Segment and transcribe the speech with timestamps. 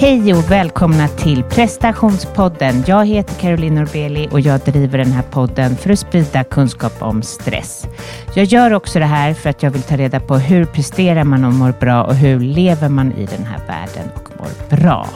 [0.00, 2.84] Hej och välkomna till prestationspodden.
[2.86, 7.22] Jag heter Caroline Norbeli och jag driver den här podden för att sprida kunskap om
[7.22, 7.86] stress.
[8.34, 11.44] Jag gör också det här för att jag vill ta reda på hur presterar man
[11.44, 15.08] och mår bra och hur lever man i den här världen och mår bra.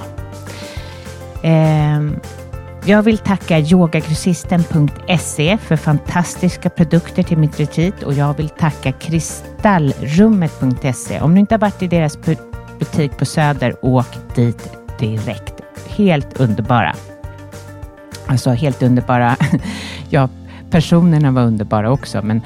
[1.43, 2.21] Ehm,
[2.85, 11.21] jag vill tacka yogagrossisten.se för fantastiska produkter till mitt retreat och jag vill tacka kristallrummet.se.
[11.21, 12.17] Om du inte har varit i deras
[12.79, 15.55] butik på Söder, åk dit direkt.
[15.89, 16.95] Helt underbara.
[18.27, 19.37] Alltså helt underbara.
[20.11, 20.29] ja,
[20.71, 22.41] personerna var underbara också, men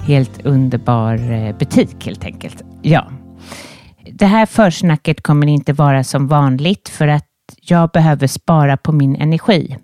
[0.00, 2.62] helt underbar eh, butik helt enkelt.
[2.82, 3.10] Ja.
[4.12, 7.28] Det här försnacket kommer inte vara som vanligt för att
[7.60, 9.76] jag behöver spara på min energi.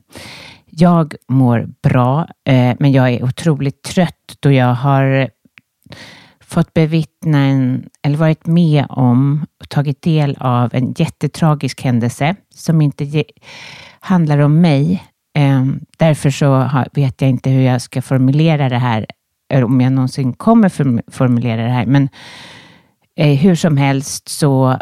[0.70, 5.30] Jag mår bra, eh, men jag är otroligt trött då jag har
[6.48, 12.80] fått bevittna en, eller varit med om och tagit del av en jättetragisk händelse som
[12.80, 13.24] inte ge,
[14.00, 15.04] handlar om mig.
[15.38, 15.64] Eh,
[15.98, 19.06] därför så vet jag inte hur jag ska formulera det här,
[19.52, 20.68] eller om jag någonsin kommer
[21.10, 21.86] formulera det här.
[21.86, 22.08] Men
[23.16, 24.78] eh, hur som helst så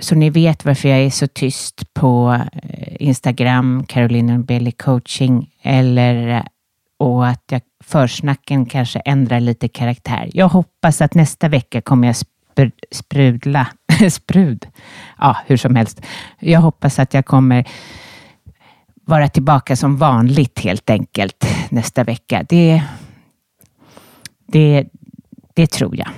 [0.00, 6.44] så ni vet varför jag är så tyst på eh, Instagram, Caroline Belly coaching, eller
[6.98, 10.30] och att jag, försnacken kanske ändrar lite karaktär.
[10.32, 13.66] Jag hoppas att nästa vecka kommer jag spr sprudla,
[14.10, 14.66] sprud,
[15.18, 16.00] ja hur som helst.
[16.38, 17.64] Jag hoppas att jag kommer
[19.04, 22.44] vara tillbaka som vanligt helt enkelt nästa vecka.
[22.48, 22.82] Det,
[24.46, 24.84] det,
[25.54, 26.08] det tror jag.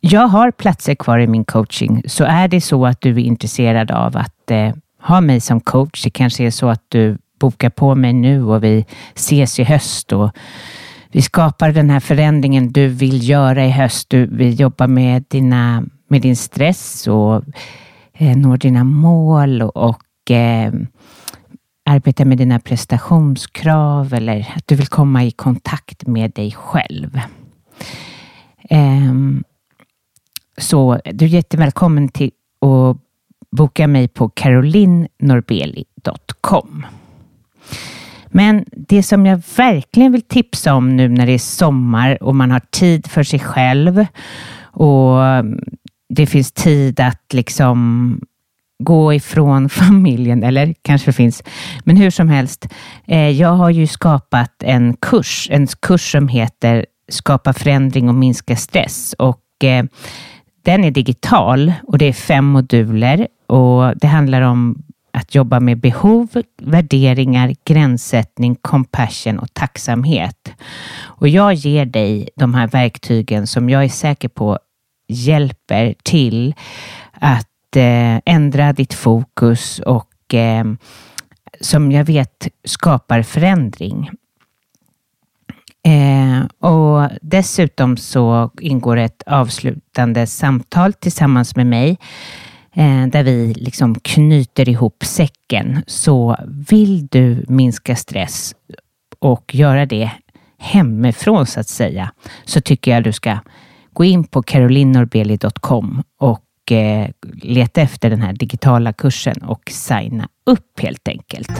[0.00, 3.90] Jag har platser kvar i min coaching, så är det så att du är intresserad
[3.90, 7.94] av att eh, ha mig som coach, det kanske är så att du boka på
[7.94, 10.30] mig nu och vi ses i höst och
[11.10, 14.10] vi skapar den här förändringen du vill göra i höst.
[14.10, 17.42] Du, vi jobbar med, dina, med din stress och
[18.12, 20.72] eh, når dina mål och, och eh,
[21.84, 27.20] arbetar med dina prestationskrav eller att du vill komma i kontakt med dig själv.
[28.70, 29.14] Eh,
[30.58, 32.96] så du är jättevälkommen till att
[33.50, 36.86] boka mig på carolinnorbeli.com.
[38.30, 42.50] Men det som jag verkligen vill tipsa om nu när det är sommar och man
[42.50, 44.06] har tid för sig själv
[44.62, 45.60] och mm,
[46.08, 48.20] det finns tid att liksom
[48.78, 51.42] gå ifrån familjen, eller kanske finns,
[51.84, 52.66] men hur som helst.
[53.06, 58.56] Eh, jag har ju skapat en kurs, en kurs som heter Skapa förändring och minska
[58.56, 59.84] stress och eh,
[60.62, 65.78] den är digital och det är fem moduler och det handlar om att jobba med
[65.78, 66.28] behov,
[66.62, 70.52] värderingar, gränssättning, compassion och tacksamhet.
[71.00, 74.58] Och jag ger dig de här verktygen som jag är säker på
[75.08, 76.54] hjälper till
[77.12, 80.64] att eh, ändra ditt fokus och eh,
[81.60, 84.10] som jag vet skapar förändring.
[85.82, 92.47] Eh, och dessutom så ingår ett avslutande samtal tillsammans med mig eh,
[92.78, 95.82] Eh, där vi liksom knyter ihop säcken.
[95.86, 96.36] Så
[96.70, 98.54] vill du minska stress
[99.18, 100.10] och göra det
[100.58, 102.12] hemifrån så att säga,
[102.44, 103.38] så tycker jag du ska
[103.92, 107.08] gå in på carolinnorbeli.com och eh,
[107.42, 111.50] leta efter den här digitala kursen och signa upp helt enkelt.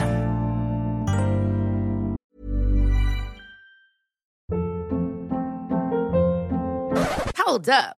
[7.45, 7.98] Hold up.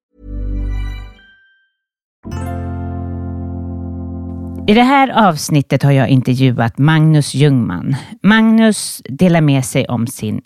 [4.67, 7.95] I det här avsnittet har jag intervjuat Magnus Ljungman.
[8.23, 10.41] Magnus delar med sig om sin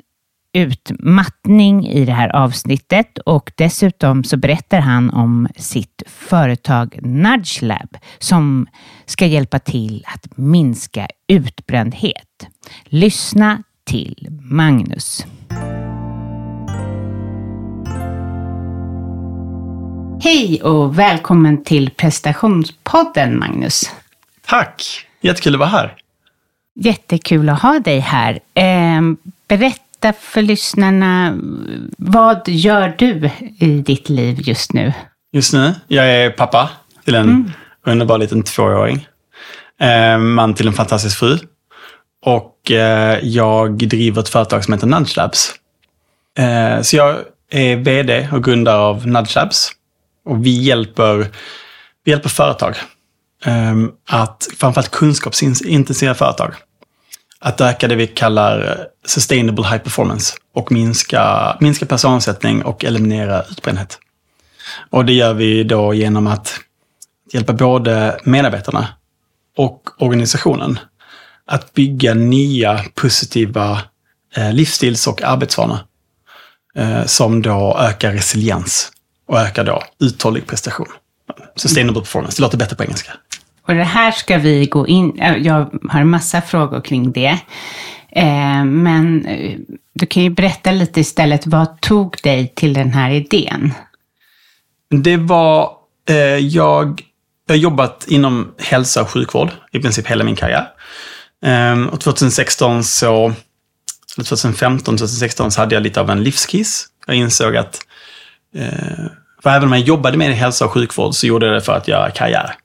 [0.53, 7.97] utmattning i det här avsnittet och dessutom så berättar han om sitt företag Nudge Lab
[8.19, 8.67] som
[9.05, 12.47] ska hjälpa till att minska utbrändhet.
[12.85, 15.25] Lyssna till Magnus.
[20.21, 23.91] Hej och välkommen till prestationspodden Magnus.
[24.47, 25.05] Tack!
[25.21, 25.93] Jättekul att vara här.
[26.75, 28.39] Jättekul att ha dig här.
[28.53, 29.01] Eh,
[29.47, 31.37] berätta för lyssnarna,
[31.97, 34.93] vad gör du i ditt liv just nu?
[35.31, 36.69] Just nu, jag är pappa
[37.05, 37.51] till en mm.
[37.85, 39.07] underbar liten tvååring.
[39.79, 41.37] Eh, man till en fantastisk fru.
[42.25, 45.53] Och eh, jag driver ett företag som heter Nudge Labs.
[46.37, 47.17] Eh, så jag
[47.49, 49.71] är vd och grundare av Nudge Labs.
[50.25, 51.27] Och vi hjälper,
[52.03, 52.94] vi hjälper företag Ehm,
[53.45, 56.53] Ehm, att framförallt kunskapsintensiva företag,
[57.39, 63.99] att öka det vi kallar sustainable high performance och minska, minska personalomsättning och eliminera utbrändhet.
[64.89, 66.59] Och det gör vi då genom att
[67.33, 68.87] hjälpa både medarbetarna
[69.57, 70.79] och organisationen
[71.45, 73.81] att bygga nya positiva
[74.35, 75.77] eh, livsstils och arbetsvanor
[76.75, 78.91] eh, som då ökar resiliens
[79.27, 80.87] och ökar då uthållig prestation.
[81.55, 83.11] Sustainable performance, det låter bättre på engelska.
[83.67, 87.39] Och det här ska vi gå in, jag har en massa frågor kring det.
[88.15, 89.57] Eh, men eh,
[89.93, 93.73] du kan ju berätta lite istället, vad tog dig till den här idén?
[94.89, 95.71] Det var,
[96.09, 97.01] eh, jag,
[97.47, 100.67] jag har jobbat inom hälsa och sjukvård i princip hela min karriär.
[101.91, 103.33] och 2016 så,
[104.15, 106.87] 2015, 2016 så hade jag lite av en livskiss.
[107.07, 107.79] Jag insåg att,
[109.45, 111.87] för även om jag jobbade med hälsa och sjukvård så gjorde jag det för att
[111.87, 112.55] göra karriär.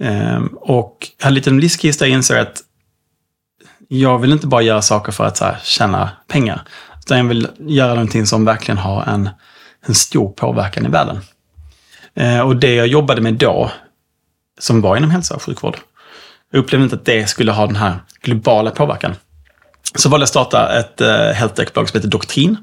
[0.00, 2.60] Um, och jag hade lite en livskris där jag insåg att
[3.88, 6.62] jag vill inte bara göra saker för att så här, tjäna pengar.
[6.98, 9.30] Utan jag vill göra någonting som verkligen har en,
[9.86, 11.20] en stor påverkan i världen.
[12.20, 13.70] Uh, och det jag jobbade med då,
[14.60, 15.76] som var inom hälsa och sjukvård,
[16.50, 19.14] jag upplevde inte att det skulle ha den här globala påverkan.
[19.94, 22.56] Så valde jag att starta ett eh, uh, healthtech-bolag som heter Doktrin.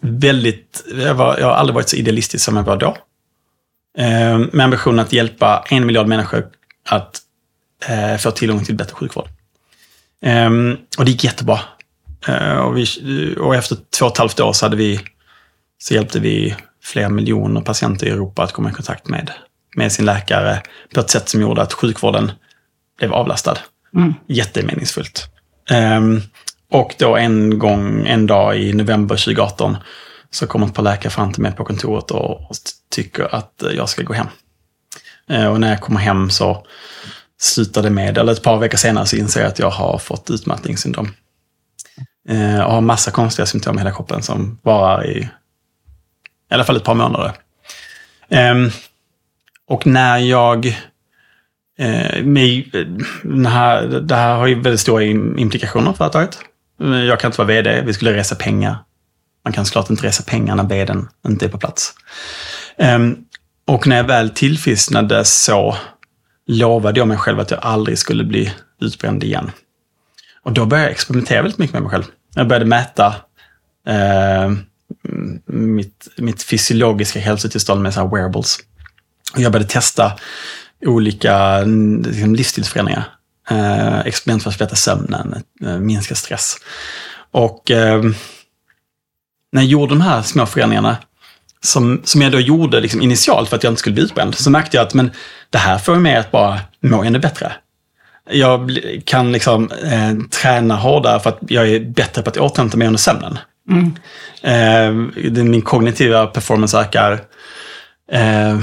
[0.00, 2.96] Väldigt, jag, var, jag har aldrig varit så idealistisk som jag var då.
[3.98, 6.46] Eh, med ambitionen att hjälpa en miljard människor
[6.88, 7.20] att
[7.86, 9.28] eh, få tillgång till bättre sjukvård.
[10.22, 11.60] Ehm, och det gick jättebra.
[12.28, 12.86] Eh, och, vi,
[13.40, 15.00] och efter två och ett halvt år så, hade vi,
[15.78, 19.30] så hjälpte vi flera miljoner patienter i Europa att komma i kontakt med,
[19.76, 20.62] med sin läkare
[20.94, 22.32] på ett sätt som gjorde att sjukvården
[22.98, 23.58] blev avlastad.
[23.94, 24.14] Mm.
[24.26, 25.26] Jättemeningsfullt.
[26.70, 29.76] Och då en gång, en dag i november 2018,
[30.30, 32.56] så kommer ett par läkare fram till mig på kontoret och, och
[32.90, 34.26] tycker att eh, jag ska gå hem.
[35.28, 36.66] Eh, och när jag kommer hem så
[37.40, 40.30] slutar det med, eller ett par veckor senare så inser jag att jag har fått
[40.30, 41.08] utmattningssyndrom.
[42.28, 45.18] Eh, och har massa konstiga symptom i hela kroppen som varar i,
[46.50, 47.32] i alla fall ett par månader.
[48.28, 48.70] Ehm,
[49.66, 50.66] och när jag
[51.78, 52.86] eh, med, eh,
[53.22, 56.38] det, här, det här har ju väldigt stora implikationer för företaget.
[56.80, 58.78] Jag kan inte vara vd, vi skulle resa pengar.
[59.44, 61.94] Man kan såklart inte resa pengar när vdn inte är på plats.
[62.78, 63.16] Ehm,
[63.66, 65.76] och när jag väl tillfrisknade så
[66.46, 69.50] lovade jag mig själv att jag aldrig skulle bli utbränd igen.
[70.42, 72.04] Och då började jag experimentera väldigt mycket med mig själv.
[72.34, 73.14] Jag började mäta
[73.86, 74.50] eh,
[75.46, 78.58] mitt, mitt fysiologiska hälsotillstånd med så wearables.
[79.34, 80.12] Och jag började testa
[80.86, 83.04] olika liksom, livsstilsförändringar.
[83.48, 86.56] Eh, experiment för att förbättra sömnen, eh, minska stress.
[87.30, 88.02] Och eh,
[89.52, 90.96] när jag gjorde de här små förändringarna,
[91.62, 94.50] som, som jag då gjorde liksom initialt för att jag inte skulle bli utbränd, så
[94.50, 95.10] märkte jag att men,
[95.50, 97.52] det här får mig att bara må ännu bättre.
[98.30, 102.86] Jag kan liksom eh, träna hårdare för att jag är bättre på att återhämta mig
[102.86, 103.38] under sömnen.
[103.70, 103.96] Mm.
[104.42, 107.20] Eh, min kognitiva performance ökar.
[108.12, 108.60] Eh,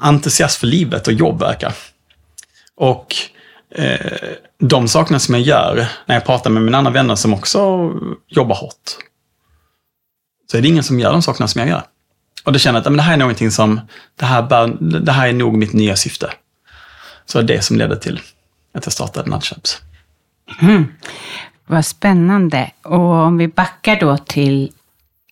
[0.00, 1.72] entusiast för livet och jobb ökar.
[2.76, 3.14] Och
[3.74, 7.90] eh, de sakerna som jag gör när jag pratar med mina andra vänner som också
[8.28, 8.96] jobbar hårt,
[10.50, 11.82] så är det ingen som gör de sakerna som jag gör.
[12.44, 13.80] Och då känner jag att men det här är någonting som,
[14.16, 16.30] det här, bör, det här är nog mitt nya syfte.
[17.26, 18.20] Så det är det som ledde till
[18.74, 19.82] att jag startade Nudgechaps.
[20.60, 20.84] Mm.
[21.66, 22.70] Vad spännande.
[22.82, 24.72] Och om vi backar då till,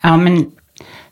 [0.03, 0.51] ja men,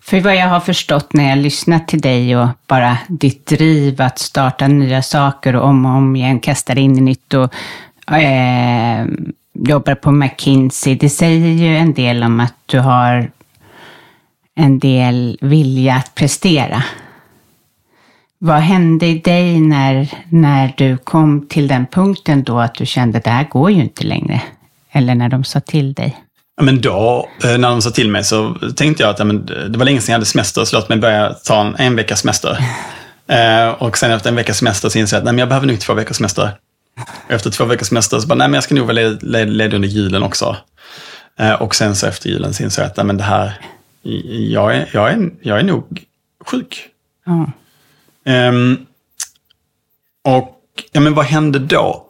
[0.09, 4.19] för vad jag har förstått när jag lyssnat till dig och bara ditt driv att
[4.19, 7.53] starta nya saker och om och om igen kasta in i nytt och
[8.13, 9.07] eh,
[9.53, 10.95] jobbar på McKinsey.
[10.95, 13.31] Det säger ju en del om att du har
[14.55, 16.83] en del vilja att prestera.
[18.39, 23.19] Vad hände i dig när, när du kom till den punkten då att du kände
[23.19, 24.43] att det här går ju inte längre?
[24.91, 26.17] Eller när de sa till dig?
[26.59, 29.47] Ja, men då, eh, när de sa till mig så tänkte jag att ja, men,
[29.47, 32.21] det var länge sedan jag hade semester, så låt mig börja ta en, en veckas
[32.21, 32.59] semester.
[33.27, 35.67] eh, och sen efter en veckas semester så insåg jag att nej, men jag behöver
[35.67, 36.51] nog två veckors semester.
[37.29, 39.89] Efter två veckors semester så bara, nej men jag ska nog vara ledig, ledig under
[39.89, 40.57] julen också.
[41.39, 43.61] Eh, och sen så efter julen så insåg jag att nej, men det här,
[44.03, 46.05] jag är, jag är, jag är nog
[46.45, 46.89] sjuk.
[47.27, 47.51] Ja.
[48.49, 48.87] Um,
[50.25, 50.61] och
[50.93, 52.07] ja, men vad hände då?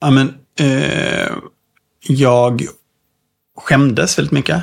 [0.00, 1.32] Ja, men, uh,
[2.00, 2.62] jag
[3.56, 4.62] skämdes väldigt mycket.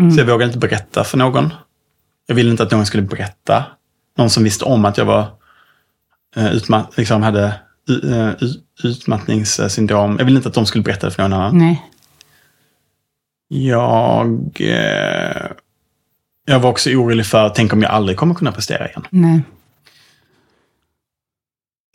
[0.00, 0.12] Mm.
[0.12, 1.54] Så jag vågade inte berätta för någon.
[2.26, 3.64] Jag ville inte att någon skulle berätta.
[4.16, 5.26] Någon som visste om att jag var
[6.36, 7.60] uh, utmatt, liksom hade
[8.04, 8.30] uh,
[8.84, 10.16] utmattningssyndrom.
[10.18, 11.58] Jag ville inte att de skulle berätta det för någon annan.
[11.58, 11.82] Nej.
[13.48, 15.50] Jag, uh,
[16.44, 19.06] jag var också orolig för, tänk om jag aldrig kommer kunna prestera igen.
[19.10, 19.42] Nej.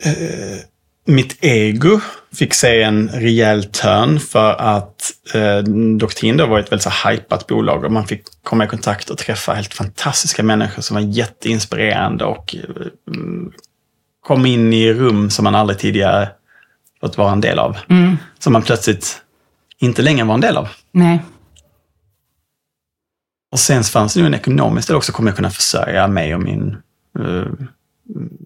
[0.04, 0.58] Eh,
[1.04, 2.00] mitt ego
[2.34, 5.58] fick se en rejäl törn för att eh,
[5.98, 9.18] Doktin då var ett väldigt så hypat bolag och man fick komma i kontakt och
[9.18, 12.86] träffa helt fantastiska människor som var jätteinspirerande och eh,
[14.20, 16.28] kom in i rum som man aldrig tidigare
[17.00, 17.76] fått vara en del av.
[17.88, 18.16] Mm.
[18.38, 19.22] Som man plötsligt
[19.78, 20.68] inte längre var en del av.
[20.92, 21.22] Nej.
[23.52, 26.40] Och sen fanns det ju en ekonomisk del också, kommer jag kunna försörja mig och
[26.40, 26.76] min,
[27.18, 27.46] uh,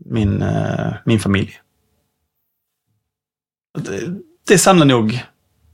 [0.05, 1.61] min, uh, min familj.
[4.47, 5.25] Det, samlar nog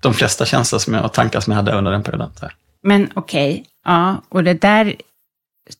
[0.01, 2.31] de flesta känslor som jag, och tankar som jag hade under den perioden.
[2.83, 3.65] Men okej, okay.
[3.85, 4.97] ja, och det där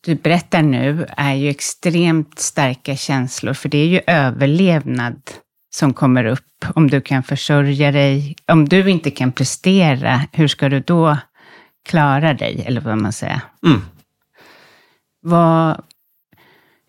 [0.01, 5.21] du berättar nu är ju extremt starka känslor, för det är ju överlevnad
[5.75, 6.41] som kommer upp.
[6.75, 11.17] Om du kan försörja dig, om du inte kan prestera, hur ska du då
[11.89, 13.41] klara dig, eller vad man säger?
[13.67, 13.81] Mm.
[15.23, 15.83] Vad,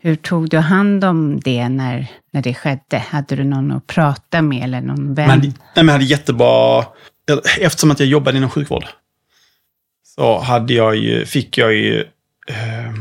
[0.06, 2.98] hur tog du hand om det när, när det skedde?
[2.98, 5.28] Hade du någon att prata med eller någon vän?
[5.28, 6.86] Men, nej, men jag hade jättebra...
[7.60, 8.86] Eftersom att jag jobbade inom sjukvård
[10.04, 12.00] så hade jag ju, fick jag ju
[12.48, 12.94] eh,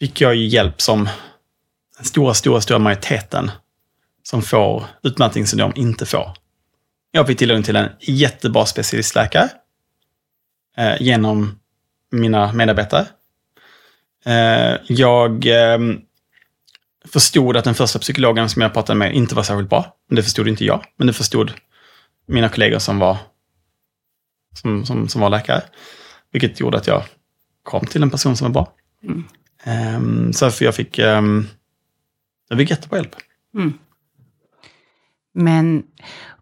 [0.00, 1.08] fick jag ju hjälp som
[1.96, 3.50] den stora, stora, stora majoriteten
[4.22, 6.32] som får utmattningssyndrom inte får.
[7.10, 9.48] Jag fick tillgång till en jättebra specialistläkare
[10.76, 11.58] eh, genom
[12.10, 13.06] mina medarbetare.
[14.28, 15.78] Eh, jag eh,
[17.04, 19.96] förstod att den första psykologen som jag pratade med inte var särskilt bra.
[20.08, 21.52] Men det förstod inte jag, men det förstod
[22.26, 23.16] mina kollegor som var,
[24.54, 25.62] som, som, som var läkare.
[26.32, 27.02] Vilket gjorde att jag
[27.62, 28.72] kom till en person som var bra.
[29.02, 29.24] Mm.
[29.96, 31.48] Um, så för jag fick, um,
[32.48, 33.16] jag fick jättebra hjälp.
[33.54, 33.78] Mm.
[35.34, 35.82] Men,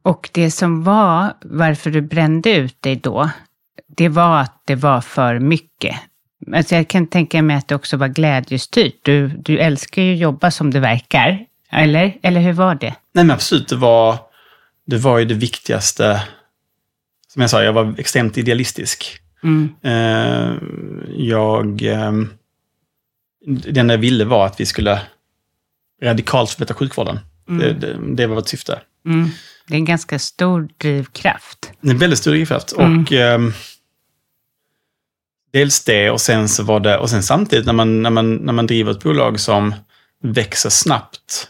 [0.02, 3.31] och det som var, varför du brände ut dig då,
[3.87, 5.97] det var att det var för mycket.
[6.55, 8.95] Alltså jag kan tänka mig att det också var glädjestyrt.
[9.02, 12.19] Du, du älskar ju att jobba som det verkar, eller?
[12.23, 12.95] Eller hur var det?
[13.12, 14.19] Nej men absolut, det var,
[14.87, 16.23] det var ju det viktigaste.
[17.28, 19.21] Som jag sa, jag var extremt idealistisk.
[19.43, 19.69] Mm.
[19.85, 20.57] Uh,
[21.16, 21.83] jag...
[21.83, 22.31] Um,
[23.47, 25.00] det enda jag ville var att vi skulle
[26.02, 27.19] radikalt förbättra sjukvården.
[27.49, 27.59] Mm.
[27.61, 28.81] Det, det, det, var vårt syfte.
[29.07, 29.28] Mm.
[29.66, 31.73] Det är en ganska stor drivkraft.
[31.81, 32.73] Det är en väldigt stor drivkraft.
[32.73, 33.00] Mm.
[33.00, 33.52] Och um,
[35.53, 38.53] dels det och sen så var det, och sen samtidigt när man, när man, när
[38.53, 39.75] man driver ett bolag som
[40.23, 41.49] växer snabbt.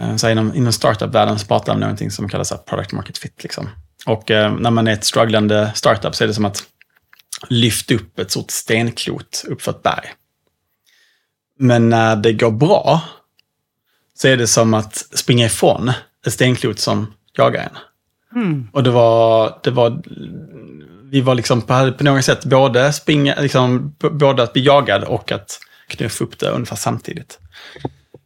[0.00, 3.42] eh, Så inom, inom startup-världen så pratar man om någonting som kallas product market fit.
[3.42, 3.68] Liksom.
[4.06, 6.62] Och eh, när man är ett strugglande startup så är det som att
[7.48, 10.12] lyfta upp ett stort stenklot uppför ett berg.
[11.58, 13.02] Men när det går bra
[14.14, 15.92] så är det som att springa ifrån
[16.26, 17.78] ett stenklot som jagar en.
[18.40, 18.68] Mm.
[18.72, 20.02] Och det var, det var,
[21.10, 25.32] vi var liksom på, på något sätt både springa, liksom, både att bli jagad och
[25.32, 27.38] att knuffa upp det ungefär samtidigt.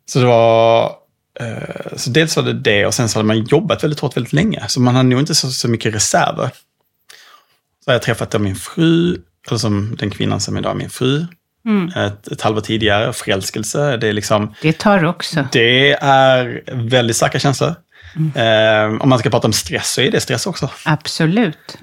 [0.07, 0.85] Så det var,
[1.41, 4.33] eh, så dels var det det och sen så hade man jobbat väldigt hårt väldigt
[4.33, 4.64] länge.
[4.69, 6.50] Så man hade nog inte så, så mycket reserver.
[7.85, 9.17] Så har jag träffat min fru,
[9.49, 11.26] eller som den kvinnan som idag är min fru.
[11.67, 11.88] Mm.
[11.88, 13.12] ett, ett halvår tidigare.
[13.12, 14.55] Förälskelse, det är liksom...
[14.62, 15.49] Det tar också.
[15.53, 17.75] Det är väldigt starka känslor.
[18.17, 18.95] Mm.
[18.95, 20.71] Eh, om man ska prata om stress så är det stress också.
[20.85, 21.79] Absolut.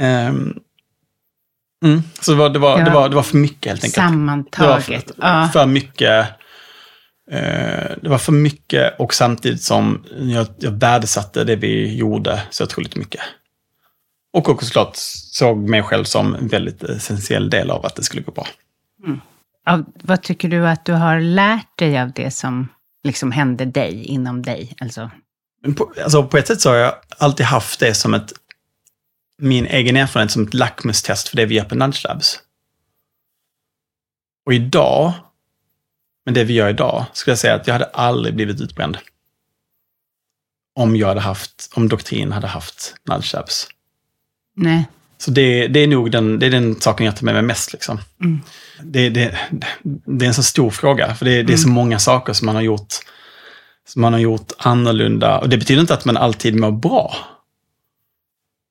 [0.00, 2.02] Eh, mm.
[2.20, 3.94] Så det var, det, var, det, var, det var för mycket helt enkelt.
[3.94, 5.10] Det var Sammantaget.
[5.16, 6.26] för, för mycket.
[7.30, 12.64] Eh, det var för mycket och samtidigt som jag, jag värdesatte det vi gjorde så
[12.64, 13.20] otroligt mycket.
[14.32, 18.22] Och också såklart såg mig själv som en väldigt essentiell del av att det skulle
[18.22, 18.46] gå bra.
[19.66, 22.68] Av, vad tycker du att du har lärt dig av det som
[23.04, 24.74] liksom hände dig, inom dig?
[24.80, 25.10] Alltså,
[25.76, 28.32] på, alltså på ett sätt så har jag alltid haft det som ett,
[29.38, 32.40] min egen erfarenhet som ett lackmustest för det vi gör på Nudge Labs.
[34.46, 35.12] Och idag,
[36.24, 38.98] med det vi gör idag, skulle jag säga att jag hade aldrig blivit utbränd.
[40.74, 43.68] Om jag hade haft, om doktrin hade haft Nudge Labs.
[44.56, 44.88] nej.
[45.18, 47.72] Så det, det är nog den, det är den saken jag tar med mig mest.
[47.72, 47.98] Liksom.
[48.20, 48.40] Mm.
[48.82, 49.38] Det, det,
[50.04, 52.62] det är en så stor fråga, för det, är så många saker som man har
[52.62, 52.94] gjort
[53.86, 55.38] som man har gjort annorlunda.
[55.38, 57.16] Och det betyder inte att man alltid mår bra.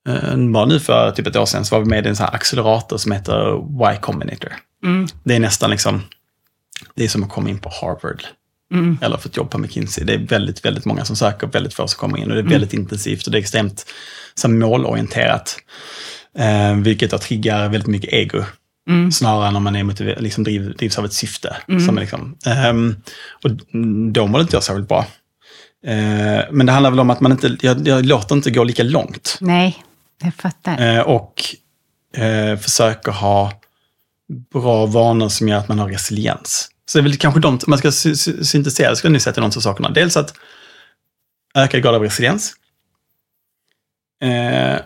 [0.07, 2.25] Eh, Bara nu för typ ett år sedan så var vi med i en sån
[2.25, 3.57] här accelerator som heter
[3.93, 4.53] Y Combinator.
[4.83, 5.07] Mm.
[5.23, 6.01] Det är nästan liksom,
[6.95, 8.23] det är som att komma in på Harvard.
[8.73, 8.97] Mm.
[9.01, 10.03] Eller få ett jobb på McKinsey.
[10.05, 12.23] Det är väldigt, väldigt många som söker, väldigt få som kommer in.
[12.23, 12.51] Och det är Mm.
[12.51, 13.85] väldigt intensivt och det är extremt
[14.35, 15.57] så målorienterat.
[16.37, 18.43] Eh, vilket då triggar väldigt mycket ego.
[18.89, 19.11] Mm.
[19.11, 21.55] Snarare än om man är motiver- liksom driv, drivs av ett syfte.
[21.85, 22.95] Som är liksom, ehm,
[23.43, 23.51] och
[24.13, 25.05] då mår inte jag särskilt bra.
[25.87, 28.83] Eh, men det handlar väl om att man inte, jag, jag låter inte gå lika
[28.83, 29.37] långt.
[29.41, 29.77] Nej,
[30.23, 30.95] jag fattar.
[30.97, 31.43] Eh, och
[32.17, 33.51] eh, försöker ha
[34.53, 36.69] bra vanor som gör att man har resiliens.
[36.85, 39.33] Så det är väl kanske de, om man ska sy- sy- syntetisera, jag nu säga
[39.33, 39.89] till de två sakerna.
[39.89, 40.33] Dels att
[41.55, 42.53] öka grad av resiliens.
[44.21, 44.79] Eh,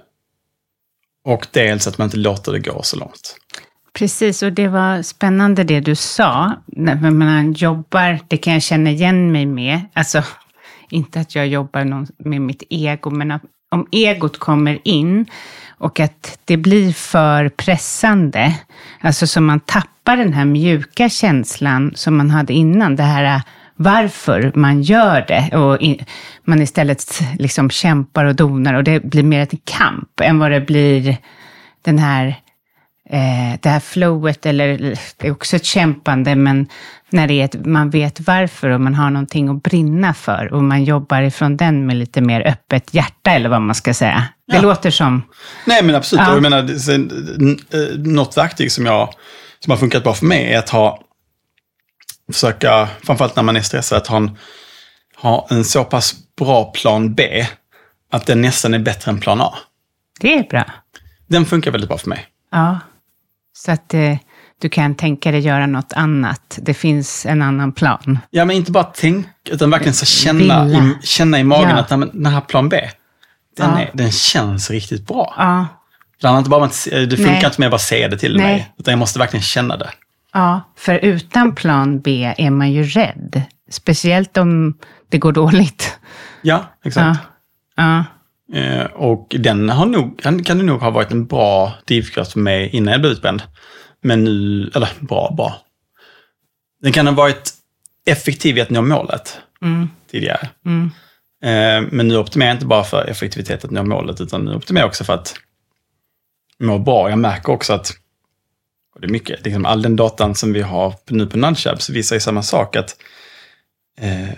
[1.25, 3.36] och dels att man inte låter det gå så långt.
[3.93, 6.53] Precis, och det var spännande det du sa.
[6.67, 9.81] När man jobbar, det kan jag känna igen mig med.
[9.93, 10.24] Alltså,
[10.89, 15.25] inte att jag jobbar med mitt ego, men att om egot kommer in
[15.70, 18.55] och att det blir för pressande,
[19.01, 23.42] alltså så man tappar den här mjuka känslan som man hade innan, det här äh,
[23.75, 25.77] varför man gör det och
[26.44, 30.62] man istället liksom kämpar och donar och det blir mer ett kamp än vad det
[30.62, 31.18] blir
[31.82, 32.36] den här
[33.09, 34.77] eh, det här flowet, eller
[35.17, 36.67] det är också ett kämpande, men
[37.09, 40.63] när det är ett, man vet varför och man har någonting att brinna för och
[40.63, 44.24] man jobbar ifrån den med lite mer öppet hjärta, eller vad man ska säga.
[44.48, 44.61] Det Ja.
[44.61, 45.22] låter som...
[45.65, 46.25] Nej, men absolut.
[46.27, 46.33] Ja.
[46.33, 47.11] Jag menar, sen,
[47.74, 49.13] eh, något verktyg som, jag,
[49.59, 51.00] som har funkat bra för mig är att ha,
[52.33, 54.37] försöka, framförallt när man är stressad, att ha en,
[55.22, 57.45] ha en så pass bra plan B
[58.11, 59.53] att den nästan är bättre än plan A.
[60.19, 60.65] Det är bra.
[61.27, 62.25] Den funkar väldigt bra för mig.
[62.51, 62.79] Ja.
[63.65, 64.17] Så att eh,
[64.61, 66.59] du kan tänka dig göra något annat.
[66.61, 68.19] Det finns en annan plan.
[68.29, 71.75] Ja, men inte bara tänka, utan verkligen så känna, i, känna i magen Ja.
[71.77, 72.89] att men den här plan B,
[73.57, 73.79] den, Ja.
[73.79, 75.33] är, den känns riktigt bra.
[75.37, 75.67] Ja.
[76.22, 77.45] Det, inte bara se- det funkar Nej.
[77.45, 78.45] inte med att bara säga det till Nej.
[78.45, 79.89] mig, utan jag måste verkligen känna det.
[80.33, 83.41] Ja, för utan plan B är man ju rädd.
[83.72, 84.77] Speciellt om
[85.09, 85.98] det går dåligt.
[86.41, 87.19] Ja, exakt.
[87.75, 88.05] Ja.
[88.53, 92.70] Eh, och den har nog, kan det nog ha varit en bra drivkraft för mig
[92.74, 93.42] innan jag blev utbränd.
[94.01, 95.62] Men nu, eller bra, bra.
[96.81, 97.53] Den kan ha varit
[98.05, 99.40] effektiv i att nå målet
[100.12, 100.50] tidigare.
[101.44, 104.83] Eh, men nu optimerar jag inte bara för effektivitet att nå målet, utan nu optimerar
[104.83, 105.35] jag också för att
[106.59, 107.09] må bra.
[107.09, 107.92] Jag märker också att,
[109.00, 112.20] det är mycket, liksom all den datan som vi har nu på Nudge visar ju
[112.20, 112.96] samma sak, att
[114.01, 114.29] eh,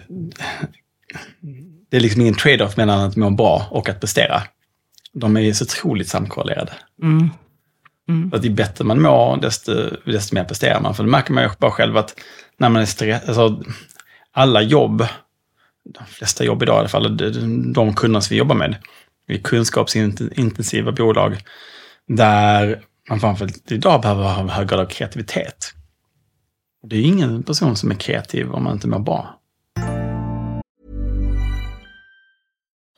[1.92, 4.44] det är liksom ingen trade-off mellan att må bra och att prestera.
[5.14, 6.74] De är så otroligt samkorrelerade.
[8.30, 10.96] För Att ju bättre man mår, desto, desto mer presterar man.
[10.96, 12.16] För det märker man ju bara själv att
[12.58, 13.64] när man är stressad, alltså,
[14.32, 15.06] alla jobb,
[15.94, 18.76] de flesta jobb idag i alla fall, de, de kunderna som vi jobbar med,
[19.28, 21.38] vi är kunskapsintensiva bolag,
[22.08, 25.74] där man framförallt idag behöver ha en hög grad av kreativitet.
[26.88, 29.41] Det är ingen person som är kreativ om man inte mår bra.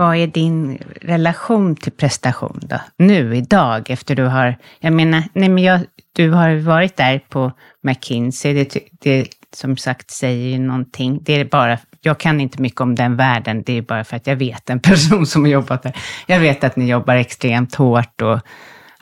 [0.00, 2.80] Vad är din relation till prestation då?
[2.96, 4.56] Nu, idag, efter du har...
[4.78, 5.80] Jag menar, nej men jag,
[6.12, 8.54] du har varit där på McKinsey.
[8.54, 11.20] Det, det som sagt säger ju någonting.
[11.22, 11.78] Det är bara...
[12.00, 13.62] Jag kan inte mycket om den världen.
[13.62, 15.96] Det är bara för att jag vet en person som har jobbat där.
[16.26, 18.40] Jag vet att ni jobbar extremt hårt och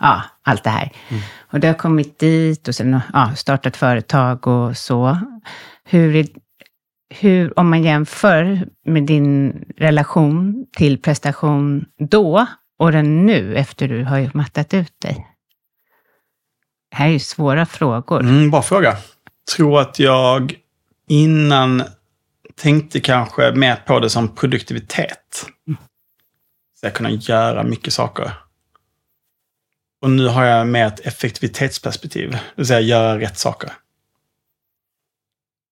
[0.00, 0.90] ja, allt det här.
[1.50, 5.18] Och du har kommit dit och sen ja, startat företag och så.
[5.84, 6.26] Hur är,
[7.10, 12.46] hur, om man jämför med din relation till prestation då
[12.78, 15.26] och den nu efter du har mattat ut dig?
[16.90, 18.20] Det här är ju svåra frågor.
[18.20, 18.96] Mm, bra fråga.
[19.56, 20.54] Tror att jag
[21.08, 21.82] innan
[22.54, 25.46] tänkte kanske mer på det som produktivitet.
[26.80, 28.32] Så jag kunna göra mycket saker.
[30.02, 32.30] Och nu har jag mer ett effektivitetsperspektiv.
[32.30, 33.72] Det vill säga göra rätt saker.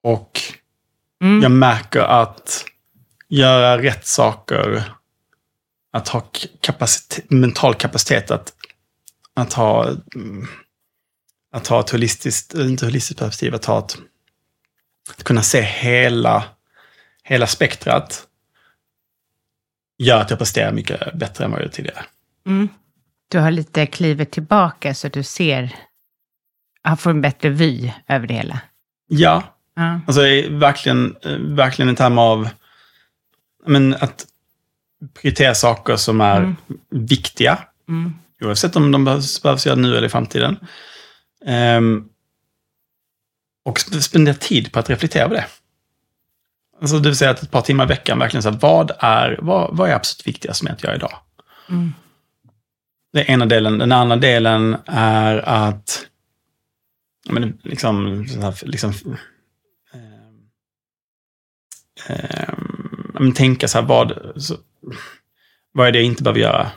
[0.03, 0.41] Och
[1.23, 1.43] Mm.
[1.43, 2.65] jag märker att
[3.29, 4.83] göra rätt saker,
[5.93, 6.25] att ha
[6.61, 8.53] kapacitet, mental kapacitet att,
[9.35, 10.49] att ha mm,
[11.53, 13.97] att ha ett holistiskt, inte holistiskt perspektiv, att ha ett,
[15.11, 16.45] att kunna se hela,
[17.23, 18.27] hela spektrat
[19.99, 22.05] gör att jag presterar mycket bättre än vad jag gjorde tidigare.
[22.47, 22.69] Mm.
[23.29, 25.75] Du har lite klivit tillbaka så du ser,
[26.99, 28.61] får en bättre vy över det hela.
[29.07, 30.01] Ja, Ja.
[30.07, 32.49] alltså i- verkligen, eh, verkligen en term av
[33.67, 34.27] men, att
[35.15, 36.57] prioritera saker som är Mm.
[36.91, 37.59] viktiga.
[37.89, 38.13] Mm.
[38.41, 40.57] Oavsett om de behövs, behövs göra nu eller i framtiden.
[41.47, 42.09] Ehm,
[43.65, 45.47] och sp- spendera tid på att reflektera över det.
[46.81, 49.39] Alltså, det vill säga att ett par timmar i veckan verkligen så här, vad är,
[49.43, 51.19] vad, vad är absolut viktigast med att göra idag?
[51.69, 51.93] Mm.
[53.13, 53.79] Det är ena delen.
[53.79, 56.07] Den andra delen är att
[57.29, 58.93] men, liksom, här, liksom,
[62.09, 64.57] eh, tänka så här, vad, så,
[65.73, 66.71] vad är det jag inte behöver göra?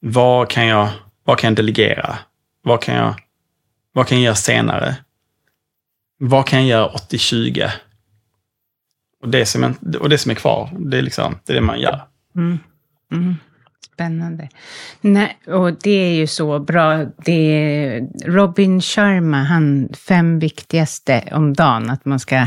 [0.00, 0.88] Vad kan jag,
[1.24, 2.18] vad kan jag delegera?
[2.62, 3.14] Vad kan jag,
[3.92, 4.96] vad kan jag göra senare?
[6.18, 7.70] Vad kan jag göra 80-20?
[9.22, 11.60] Och det, som är, och det som är kvar, det är, liksom, det är det
[11.60, 12.00] man gör.
[12.36, 12.58] Mm.
[13.12, 13.34] Mm.
[13.94, 14.48] Spännande.
[15.00, 17.04] Nej, och det är ju så bra.
[17.24, 22.46] Det är Robin Sharma, han fem viktigaste om dagen, att man ska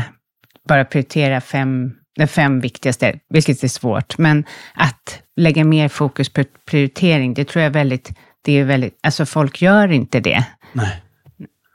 [0.68, 4.18] bara prioritera fem, de fem viktigaste, vilket är svårt.
[4.18, 8.12] Men att lägga mer fokus på prioritering, det tror jag väldigt,
[8.44, 10.44] det är väldigt, alltså folk gör inte det.
[10.72, 11.02] Nej.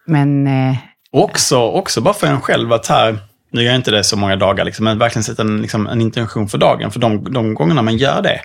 [0.08, 0.75] Men eh,
[1.12, 3.17] Också, också bara för en själv att här,
[3.52, 6.02] nu gör jag inte det så många dagar, liksom, men verkligen sätta en, liksom, en
[6.02, 6.91] intention för dagen.
[6.91, 8.41] För de, de gångerna man gör det,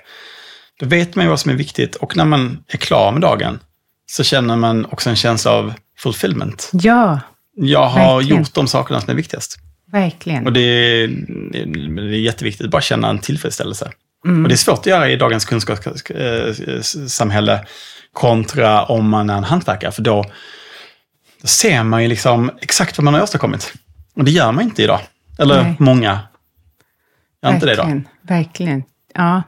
[0.81, 1.97] då vet man ju vad som är viktigt.
[1.97, 3.59] Och när man är klar med dagen
[4.07, 6.71] så känner man också en känsla av fulfillment.
[6.73, 7.21] ja,
[7.57, 8.39] Jag har Verkligen.
[8.39, 9.57] gjort de sakerna som är viktigast.
[9.95, 10.47] Verkligen.
[10.47, 11.59] Och det är, det
[12.01, 13.91] är jätteviktigt att bara känna en tillfredsställelse.
[14.43, 17.65] Och det är svårt att göra i dagens kunskapssamhälle
[18.13, 19.93] kontra om man är en hantverkare.
[19.93, 20.25] För då,
[21.41, 23.73] då ser man ju liksom exakt vad man har åstadkommit.
[24.15, 25.01] Och det gör man inte idag.
[25.39, 25.77] Eller Nej.
[25.79, 26.21] många
[27.43, 28.03] gör inte det idag.
[28.23, 28.83] Verkligen.
[29.15, 29.43] Ja,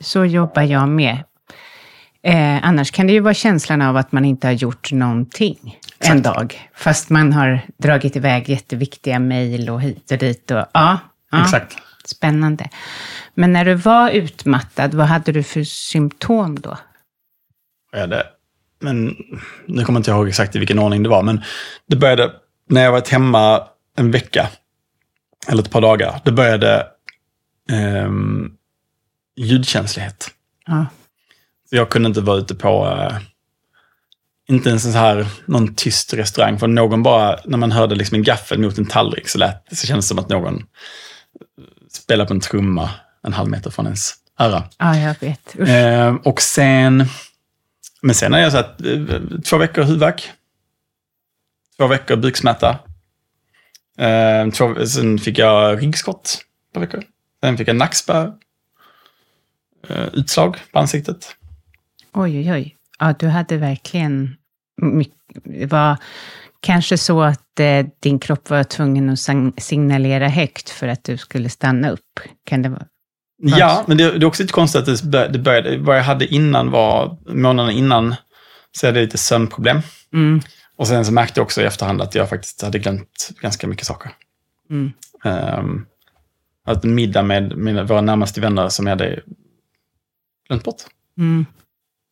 [0.00, 1.18] så jobbar jag med.
[2.22, 6.22] Eh, annars kan det ju vara känslan av att man inte har gjort någonting en
[6.22, 6.70] dag.
[6.74, 10.50] Fast man har dragit iväg jätteviktiga mejl och hit och dit.
[10.50, 10.98] Och, ja,
[11.30, 11.76] ja, Exakt.
[12.04, 12.68] Spännande.
[13.34, 16.78] Men när du var utmattad, vad hade du för symptom då?
[17.92, 18.26] Ja, det,
[18.80, 19.16] men
[19.66, 21.42] nu kommer jag inte ihåg exakt i vilken ordning det var, men
[21.86, 22.32] det började
[22.68, 24.48] när jag varit hemma en vecka,
[25.48, 26.20] eller ett par dagar.
[26.24, 26.86] Det började
[27.70, 28.52] ehm,
[29.36, 30.30] ljudkänslighet.
[30.66, 30.86] Ja.
[31.70, 33.18] Så jag kunde inte vara ute på, eh,
[34.48, 36.58] inte ens en så här, någon tyst restaurang.
[36.58, 39.86] För någon bara, när man hörde liksom en gaffel mot en tallrik så, lät, så
[39.86, 40.62] kändes det som att någon
[41.90, 42.90] spela på en trumma
[43.22, 44.64] en halv meter från ens öra.
[44.78, 45.56] Ja, jag vet.
[45.58, 45.68] Usch.
[45.68, 47.04] Eh, och sen,
[48.02, 50.30] men sen har jag satt eh, två veckor huvudvärk.
[51.76, 52.78] Två veckor buksmärta.
[53.98, 57.04] Eh, två, sen fick jag ryggskott par veckor.
[57.40, 58.32] Sen fick jag nackspärr.
[59.88, 61.36] Eh, utslag på ansiktet.
[62.12, 62.76] Oj, oj, oj.
[62.98, 64.36] Ja, du hade verkligen...
[65.68, 65.96] var
[66.60, 69.18] kanske så att eh, din kropp var tvungen att
[69.62, 72.20] signalera högt för att du skulle stanna upp.
[72.44, 72.86] Kan det vara?
[73.42, 76.02] Ja, men det, det är också lite konstigt att det bör- det började, vad jag
[76.02, 78.14] hade innan var, månaden innan,
[78.72, 79.80] så hade jag lite sömnproblem.
[80.12, 80.40] Mm.
[80.76, 83.86] Och sen så märkte jag också i efterhand att jag faktiskt hade glömt ganska mycket
[83.86, 84.12] saker.
[84.70, 84.92] Mm.
[85.24, 85.86] Um,
[86.64, 89.20] att middag med mina, våra närmaste vänner som jag hade
[90.48, 90.82] glömt bort.
[91.18, 91.46] Mm.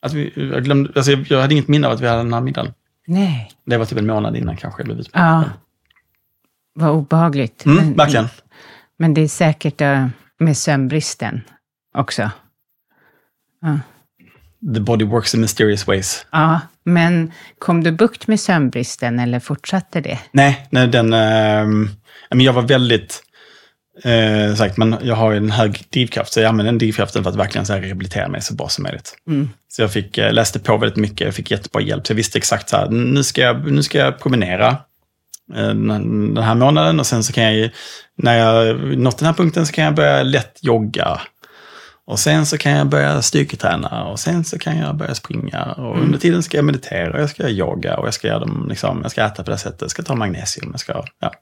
[0.06, 2.32] Att vi, jag, glömde, alltså jag, jag hade inget minne av att vi hade den
[2.32, 2.72] här middagen.
[3.06, 3.50] Nej.
[3.64, 5.26] Det var typ en månad innan kanske jag blev utbränd.
[5.26, 5.44] Ja.
[6.74, 7.64] Vad obehagligt.
[7.66, 8.28] Mm, verkligen.
[8.98, 10.06] men det är säkert eh,
[10.38, 11.40] med sömnbristen
[11.94, 12.30] också.
[14.74, 16.26] The body works in mysterious ways.
[16.32, 20.18] Ja, men kom du bukt med sömnbristen eller fortsatte det?
[20.32, 21.08] Nej, nej den,
[22.30, 23.22] men jag var väldigt,
[24.04, 27.30] eh, sagt, men jag har ju en hög drivkraft, så jag använde den drivkraften för
[27.30, 29.14] att verkligen så här, rehabilitera mig så bra som möjligt.
[29.28, 29.48] Mm.
[29.68, 32.06] Så jag fick, eh, läste på väldigt mycket, jag fick jättebra hjälp.
[32.06, 34.68] Så jag visste exakt så här, nu ska jag, nu ska jag promenera
[35.56, 37.70] eh, den här månaden och sen så kan jag, ju-
[38.18, 41.20] när jag nått den här punkten så kan jag börja lätt jogga.
[42.09, 45.62] Och sen så kan jag börja styrketräna och sen så kan jag börja springa.
[45.62, 48.66] Och under tiden ska jag meditera och jag ska yoga och jag ska, göra dem,
[48.68, 51.32] liksom, jag ska äta på det sättet, jag ska ta magnesium, jag ska, ja.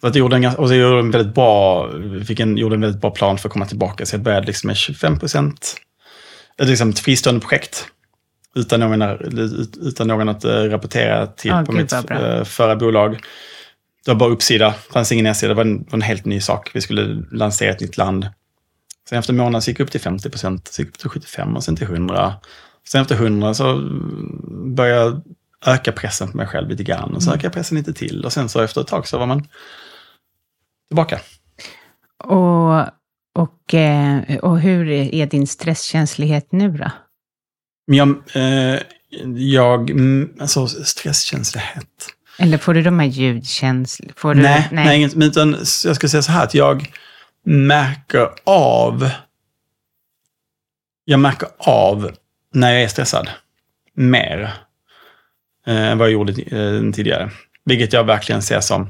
[0.00, 1.88] Så att gjorde en, och så gjorde en väldigt bra,
[2.26, 4.06] fick en, gjorde en väldigt bra plan för att komma tillbaka.
[4.06, 5.74] Så jag började liksom med 25 procent,
[6.58, 7.86] liksom ett fristående projekt.
[8.54, 13.12] Utan någon, ut- utan någon att eh, rapportera till Ja, på mitt eh, förra bolag.
[14.04, 15.48] Det var bara uppsida, fanns ingen nedsida.
[15.48, 16.70] Det var en, var en helt ny sak.
[16.74, 18.28] Vi skulle lansera ett nytt land.
[19.08, 20.98] Sen efter en månad så gick jag upp till 50 procent, så gick jag upp
[20.98, 22.34] till 75 och sen till 100.
[22.88, 23.80] Sen efter 100 så
[24.76, 25.22] började jag
[25.66, 27.14] öka pressen på mig själv lite grann.
[27.14, 28.24] Och så ökade jag pressen lite till.
[28.24, 29.46] Och sen så efter ett tag så var man
[30.90, 31.20] tillbaka.
[32.24, 32.80] Och,
[33.34, 36.90] och, eh, och hur är din stresskänslighet nu då?
[37.86, 38.80] Jag, eh,
[39.36, 42.08] jag mm, alltså stresskänslighet.
[42.38, 44.12] Eller får du de här ljudkänslorna?
[44.16, 44.96] Får du, Nej, nej.
[44.96, 46.92] inget, men utan jag ska säga så här att jag
[47.44, 49.10] märker av,
[51.04, 52.10] jag märker av
[52.54, 53.30] när jag är stressad
[53.94, 54.52] mer
[55.66, 57.30] eh, än vad jag gjorde eh, tidigare.
[57.64, 58.88] Vilket jag verkligen ser som,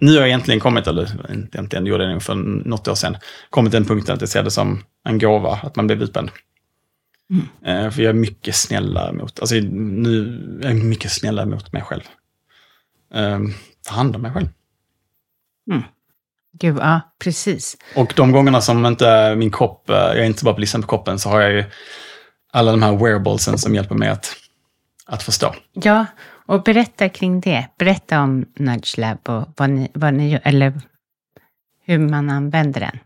[0.00, 3.16] nu har jag egentligen kommit, eller inte egentligen, gjorde jag nog för något år sedan,
[3.50, 6.30] kommit till den punkten att jag ser det som en gåva, att man blev utbränd.
[7.64, 11.82] Eh, för jag är mycket snällare mot, alltså nu är jag mycket snällare mot mig
[11.82, 12.02] själv.
[13.14, 13.38] Eh,
[13.88, 14.48] ta hand om mig själv.
[16.52, 17.76] Gud, ja, precis.
[17.96, 20.88] Och de gångerna som inte min kropp, eh, jag är inte bara på listan på
[20.88, 21.64] kroppen, så har jag ju
[22.52, 24.36] alla de här wearablesen som hjälper mig att,
[25.06, 25.54] att förstå.
[25.72, 26.06] Ja,
[26.50, 27.68] och berätta kring det.
[27.78, 30.80] Berätta om Nudge Lab och vad ni, vad ni gör, eller
[31.84, 32.98] hur man använder den.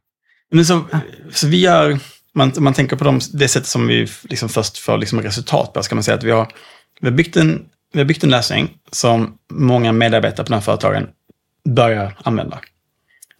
[0.51, 0.85] Men så,
[1.31, 1.99] så vi gör,
[2.35, 5.83] man, man tänker på dem, det sättet som vi liksom först får liksom resultat på,
[5.83, 6.53] ska man säga att vi har,
[7.01, 10.61] vi har, byggt en, vi har byggt en lösning som många medarbetare på de här
[10.61, 11.09] företagen
[11.69, 12.61] börjar använda.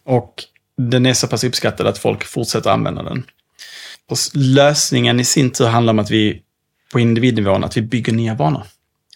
[0.05, 0.43] Och
[0.77, 3.23] den är så pass uppskattad att folk fortsätter använda den.
[4.09, 6.41] Och lösningen i sin tur handlar om att vi
[6.91, 8.63] på individnivån, att vi bygger nya vanor.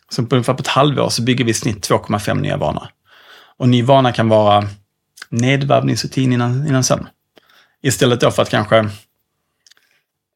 [0.09, 2.87] Så på ungefär på ett halvår så bygger vi i snitt 2,5 nya vanor.
[3.57, 4.67] Och ny vana kan vara
[5.29, 7.07] nedvarvningsrutin innan, innan sömn.
[7.81, 8.89] Istället då för att kanske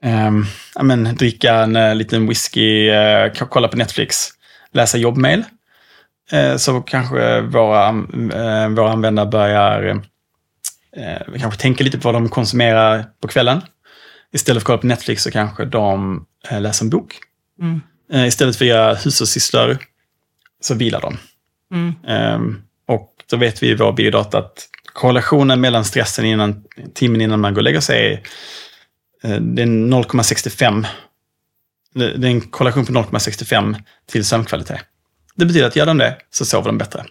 [0.04, 4.30] ehm, ja, men, dricka en eh, liten whisky, eh, kolla på Netflix,
[4.72, 5.44] läsa jobbmail.
[6.32, 7.88] Eh, så kanske våra,
[8.34, 10.02] eh, våra användare börjar
[10.98, 13.62] eh, kanske tänka lite på vad de konsumerar på kvällen.
[14.34, 17.18] Istället för att kolla på Netflix så kanske de eh, läser en bok.
[17.62, 17.82] Mm.
[18.12, 19.78] Eh, istället för att göra hushållssysslor
[20.62, 21.18] så vilar de.
[21.74, 21.94] Mm.
[22.08, 26.64] Ehm, och då vet vi i vår biodata att korrelationen mellan stressen innan,
[26.94, 28.14] timmen innan man går och lägger sig
[29.24, 30.86] är, eh, det är 0,65.
[31.94, 34.80] Det är en korrelation på 0,65 till sömnkvalitet.
[35.36, 37.06] Det betyder att gör de det så sover de bättre.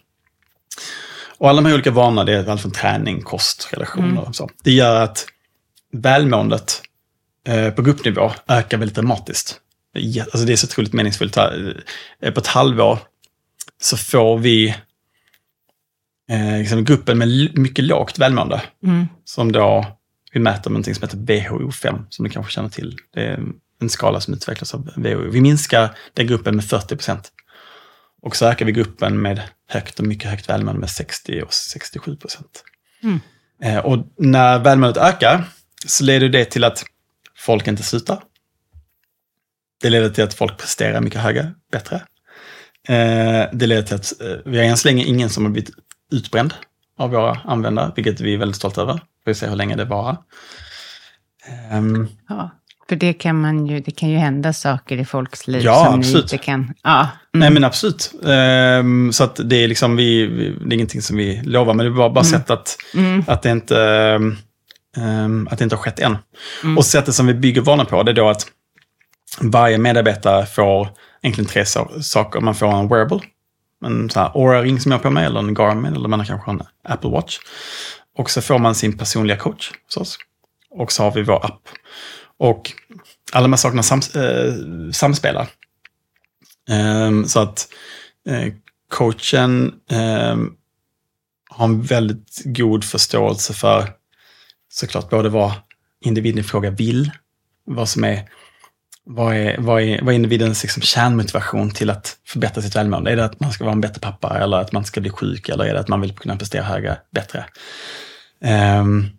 [1.39, 4.51] Och alla de här olika vanorna, det är allt från träning, kost, relationer och så.
[4.65, 5.27] Det gör att
[5.93, 6.83] välmåendet
[7.47, 9.62] eh, på gruppnivå ökar väldigt dramatiskt.
[9.95, 11.37] Det är jä- Alltså det är så otroligt meningsfullt.
[11.37, 11.83] här.
[12.23, 12.99] Eh, På ett halvår
[13.83, 14.69] så får vi
[16.31, 18.63] eh, liksom gruppen med mycket lågt välmående.
[18.87, 19.07] Mm.
[19.25, 19.87] Som då
[20.33, 22.97] vi mäter med någonting som heter WHO5, som du kanske känner till.
[23.15, 23.41] Det är
[23.81, 25.31] en skala som utvecklas av WHO.
[25.31, 27.33] Vi minskar den gruppen med 40 procent.
[28.23, 32.17] Och så ökar vi gruppen med högt och mycket högt välmående med 60 och 67
[32.17, 32.65] procent.
[33.03, 33.21] Mm.
[33.63, 35.45] Eh, och när välmåendet ökar
[35.87, 36.85] så leder det till att
[37.39, 38.23] folk inte slutar.
[39.83, 41.97] Det leder till att folk presterar mycket högre, bättre.
[42.89, 45.71] Eh, det leder till att eh, vi har än så länge ingen som har blivit
[46.13, 46.55] utbränd
[46.99, 49.01] av våra användare, vilket vi är väldigt stolta över.
[49.25, 50.17] Vi får se hur länge det varar.
[51.73, 52.51] Um, ja,
[52.89, 55.95] för det kan, man ju, det kan ju hända saker i folks liv ja, som
[55.95, 56.15] absolut.
[56.15, 56.75] ni inte kan...
[56.83, 57.11] Ja, mm.
[57.33, 58.13] Nej, men absolut.
[58.23, 60.27] Um, så att det är liksom, vi,
[60.67, 62.33] det är ingenting som vi lovar, men det var bara mm.
[62.33, 63.25] sätt att, mm.
[63.27, 63.77] att, det inte,
[64.97, 66.17] um, att det inte har skett än.
[66.63, 66.79] Mm.
[66.79, 68.47] Och sättet som vi bygger vanan på, det är då att
[69.41, 70.89] varje medarbetare får
[71.23, 71.65] egentligen tre
[72.03, 72.41] saker.
[72.41, 73.21] Man får en wearable,
[73.85, 76.63] en Aura-ring som jag har på mig, eller en Garmin, eller man har kanske en
[76.85, 77.39] Apple Watch.
[78.19, 80.19] Och så får man sin personliga coach hos oss.
[80.71, 81.69] Och så har vi vår app.
[82.39, 82.73] Och
[83.33, 84.55] alla de här sakerna sams, äh,
[84.93, 85.49] samspelar.
[86.71, 87.69] Um, så att
[88.29, 88.53] äh,
[88.89, 90.37] coachen äh,
[91.49, 93.89] har en väldigt god förståelse för
[94.73, 95.53] såklart både vad
[96.01, 97.11] individen i fråga vill,
[97.65, 98.29] vad som är
[99.05, 103.11] vad är, vad är, vad är individens liksom kärnmotivation till att förbättra sitt välmående?
[103.11, 105.49] Är det att man ska vara en bättre pappa eller att man ska bli sjuk
[105.49, 107.45] eller är det att man vill kunna prestera högre, bättre?
[108.81, 109.11] Um,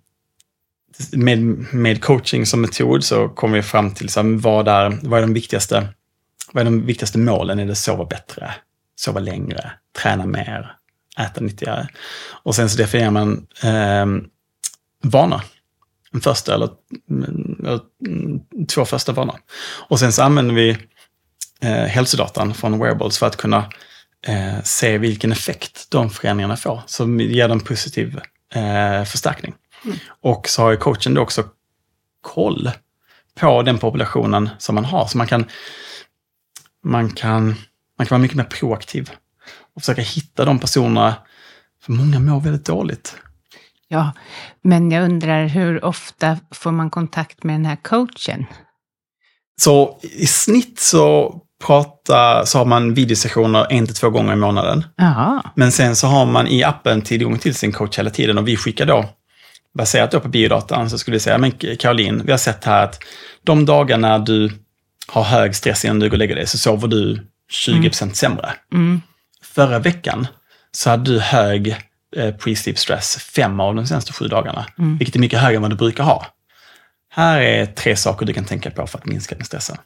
[1.12, 1.40] med,
[1.74, 5.22] med coaching som metod så kommer vi fram till så här, vad, är, vad, är
[5.22, 5.88] de viktigaste,
[6.52, 7.60] vad är de viktigaste målen?
[7.60, 8.54] Är det sova bättre,
[8.96, 10.76] sova längre, träna mer,
[11.20, 11.88] äta nyttigare?
[12.44, 14.30] Och sen så definierar man um,
[15.04, 15.42] vanor.
[16.14, 16.70] En första eller,
[18.70, 19.36] två första vanor.
[19.90, 20.78] Och sen så använder vi
[21.62, 23.70] eh, hälsodatan från wearables för att kunna
[24.28, 28.20] eh, se vilken effekt de förändringarna får, som ger dem positiv
[28.54, 29.54] eh, förstärkning.
[29.86, 29.98] Mm.
[30.22, 31.44] Och så har ju coachen då också
[32.22, 32.72] koll
[33.36, 35.08] på den populationen som man har.
[35.08, 35.46] Så man kan,
[36.84, 37.46] man kan,
[37.98, 39.12] man kan vara mycket mer proaktiv
[39.76, 41.16] och försöka hitta de personerna,
[41.82, 43.18] för många mår väldigt dåligt.
[43.94, 44.12] Ja,
[44.64, 48.46] men jag undrar hur ofta får man kontakt med den här coachen?
[49.62, 54.86] Så i snitt så prata, så har man videosessioner en till två gånger i månaden.
[55.02, 55.52] Aha.
[55.56, 58.58] Men sen så har man i appen tillgång till sin coach hela tiden och vi
[58.58, 59.06] skickar då,
[59.78, 63.00] baserat då på biodatan, så skulle jag säga, men Caroline, vi har sett här att
[63.44, 64.52] de dagarna du
[65.08, 68.14] har hög stress innan du går och lägger dig så sover du 20 mm.
[68.14, 68.54] sämre.
[68.74, 69.02] Mm.
[69.44, 70.28] Förra veckan
[70.72, 71.76] så hade du hög
[72.16, 74.98] pre-sleep stress fem av de senaste sju dagarna, mm.
[74.98, 76.26] vilket är mycket högre än vad du brukar ha.
[77.10, 79.78] Här är tre saker du kan tänka på för att minska din stressen.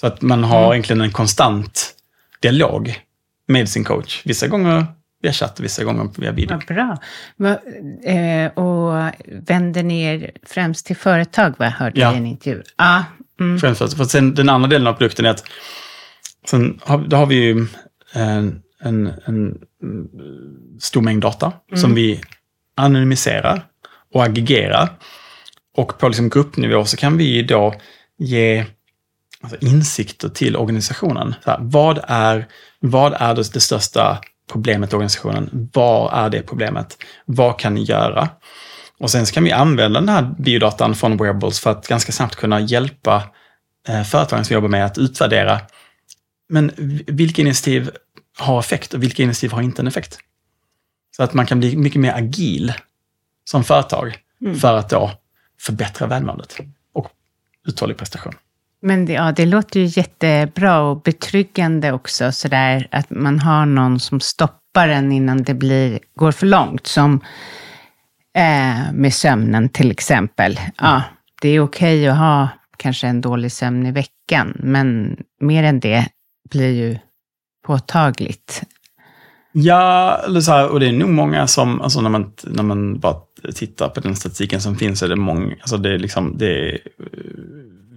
[0.00, 0.72] Så att man har mm.
[0.72, 1.94] egentligen en konstant
[2.40, 3.00] dialog
[3.48, 4.22] med sin coach.
[4.24, 4.86] Vissa gånger
[5.22, 6.60] via chatt, vissa gånger via video.
[6.68, 6.98] Ja,
[7.38, 7.58] bra.
[8.12, 12.14] Eh, och vänder ni er främst till företag, vad jag hörde ja.
[12.14, 12.62] i en intervju?
[12.76, 13.02] Ah,
[13.40, 13.58] mm.
[13.58, 15.44] Främst för, sen den andra delen av produkten är att
[16.46, 17.66] sen har, då har vi ju
[18.12, 19.58] en, en, en
[20.80, 21.80] stor mängd data mm.
[21.80, 22.20] som vi
[22.76, 23.66] anonymiserar
[24.14, 24.88] och aggregerar.
[25.76, 27.74] Och på liksom gruppnivå så kan vi då
[28.18, 28.64] ge
[29.40, 31.34] alltså insikter till organisationen.
[31.44, 32.46] Här, vad, är,
[32.80, 34.18] vad är det, det största
[34.52, 35.70] problemet i organisationen?
[35.72, 36.96] Vad är det problemet?
[37.24, 38.28] Vad kan ni göra?
[38.98, 42.36] Och sen så kan vi använda den här biodatan från Wearables för att ganska snabbt
[42.36, 43.22] kunna hjälpa
[43.88, 45.60] eh, företagen som jobbar med att utvärdera
[46.48, 46.72] men
[47.06, 47.90] vilka initiativ
[48.38, 50.18] har effekt och vilka initiativ har inte en effekt?
[51.16, 52.72] Så att man kan bli mycket mer agil
[53.44, 54.56] som företag mm.
[54.56, 55.10] för att då
[55.60, 56.58] förbättra välmåendet
[56.92, 57.08] och
[57.66, 58.34] uthållig prestation.
[58.82, 64.00] Men det, ja, det låter ju jättebra och betryggande också, sådär att man har någon
[64.00, 66.86] som stoppar en innan det blir, går för långt.
[66.86, 67.20] Som
[68.36, 70.60] eh, med sömnen till exempel.
[70.76, 71.02] Ja,
[71.40, 75.80] det är okej okay att ha kanske en dålig sömn i veckan, men mer än
[75.80, 76.08] det
[76.50, 76.98] blir ju
[77.66, 78.62] påtagligt.
[79.52, 82.98] Ja, eller så här, och det är nog många som, alltså när man, när man
[82.98, 83.16] bara
[83.54, 86.78] tittar på den statistiken som finns, är det många, alltså det är liksom, det är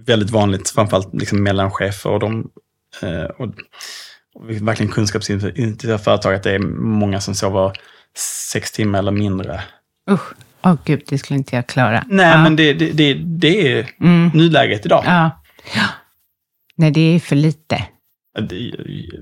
[0.06, 2.50] väldigt vanligt, framförallt liksom mellanchefer och de,
[3.02, 3.46] eh, och,
[4.34, 7.72] och verkligen kunskapsintensiva företag, att det är många som sover
[8.52, 9.60] sex timmar eller mindre.
[10.10, 12.04] Usch, åh oh, gud, det skulle inte jag klara.
[12.08, 12.42] Nej, ja.
[12.42, 14.30] men det, det, det, det är mm.
[14.34, 15.04] nuläget idag.
[15.06, 15.42] Ja.
[15.74, 15.86] ja.
[16.76, 17.84] Nej, det är för lite.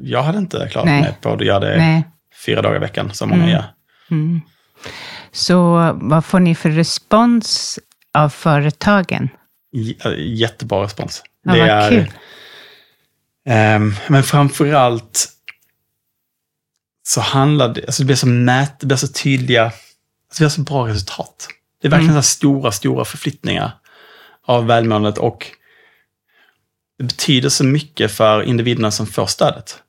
[0.03, 1.03] Jag hade inte klarat Nej.
[1.03, 2.09] mig på att göra det Nej.
[2.47, 3.55] fyra dagar i veckan, som många mm.
[3.55, 3.65] gör.
[4.11, 4.41] Mm.
[5.33, 7.79] Så vad får ni för respons
[8.15, 9.29] av företagen?
[10.19, 11.23] jättebra respons.
[11.43, 12.13] Ja, det är, kul.
[13.49, 15.29] Um, men framförallt
[17.03, 19.75] så handlar det, alltså det blir så mät, det blir så tydliga, alltså
[20.39, 21.49] det blir så bra resultat.
[21.83, 22.23] Det är verkligen mm.
[22.23, 23.73] så stora, stora förflyttningar
[24.47, 25.47] av välmåendet och
[26.99, 29.83] det betyder så mycket för individerna som får stödet.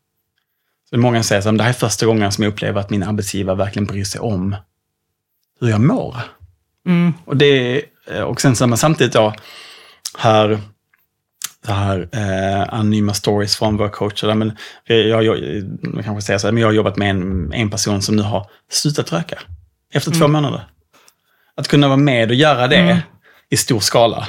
[0.89, 3.55] Så många säger att det här är första gången som jag upplever att min arbetsgivare
[3.55, 4.55] verkligen bryr sig om
[5.59, 6.15] hur jag mår.
[6.85, 7.13] Mm.
[7.25, 7.83] Och, det,
[8.25, 9.33] och sen så man samtidigt då
[10.17, 10.59] hör
[11.65, 14.33] så här eh, anonyma stories från våra coacher.
[14.33, 15.37] Men jag, jag,
[15.95, 18.21] jag kanske säger så här, men jag har jobbat med en, en person som nu
[18.21, 19.39] har slutat röka
[19.93, 20.61] efter två månader.
[21.55, 22.97] Att kunna vara med och göra det Mm.
[23.49, 24.27] i stor skala,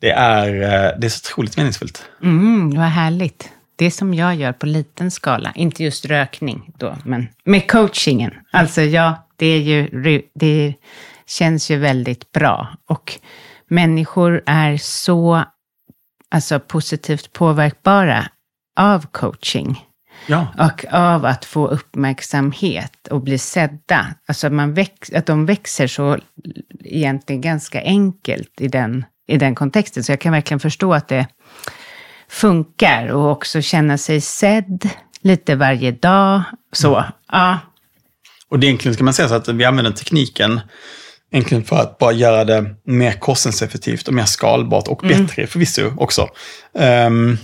[0.00, 2.02] det är, eh, det är så otroligt meningsfullt.
[2.22, 3.50] Mm, vad härligt.
[3.76, 8.34] Det som jag gör på liten skala, inte just rökning då, men med coachingen.
[8.50, 10.74] Alltså ja, det, är ju, det
[11.26, 12.68] känns ju väldigt bra.
[12.86, 13.20] Och
[13.68, 15.44] människor är så
[16.30, 18.28] alltså, positivt påverkbara
[18.76, 19.84] av coaching.
[20.26, 20.46] Ja.
[20.58, 24.06] Och av att få uppmärksamhet och bli sedda.
[24.28, 26.18] Alltså man väx, att de växer så
[26.84, 30.04] egentligen ganska enkelt i den, i den kontexten.
[30.04, 31.26] Så jag kan verkligen förstå att det
[32.28, 34.88] funkar och också känna sig sedd
[35.20, 36.42] lite varje dag.
[36.72, 37.58] Så, ja.
[38.48, 40.60] Och det egentligen ska man säga så att vi använder tekniken
[41.32, 46.28] egentligen för att bara göra det mer kostnadseffektivt och mer skalbart och bättre förvisso också.
[46.78, 47.38] Ehm,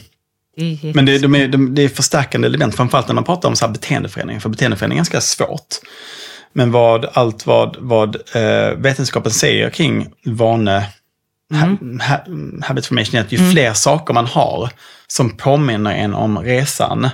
[0.56, 3.56] Det Men det, de är, de, det är förstärkande element, framförallt när man pratar om
[3.56, 4.40] så här beteendeförändring.
[4.40, 5.76] För beteendeförändring är ganska svårt.
[6.52, 10.84] Men vad, allt vad, vad eh, vetenskapen säger kring vane,
[11.52, 11.66] ha,
[12.08, 12.24] ha,
[12.66, 14.70] habit formation är att ju fler saker man har
[15.06, 17.08] som påminner en om resan,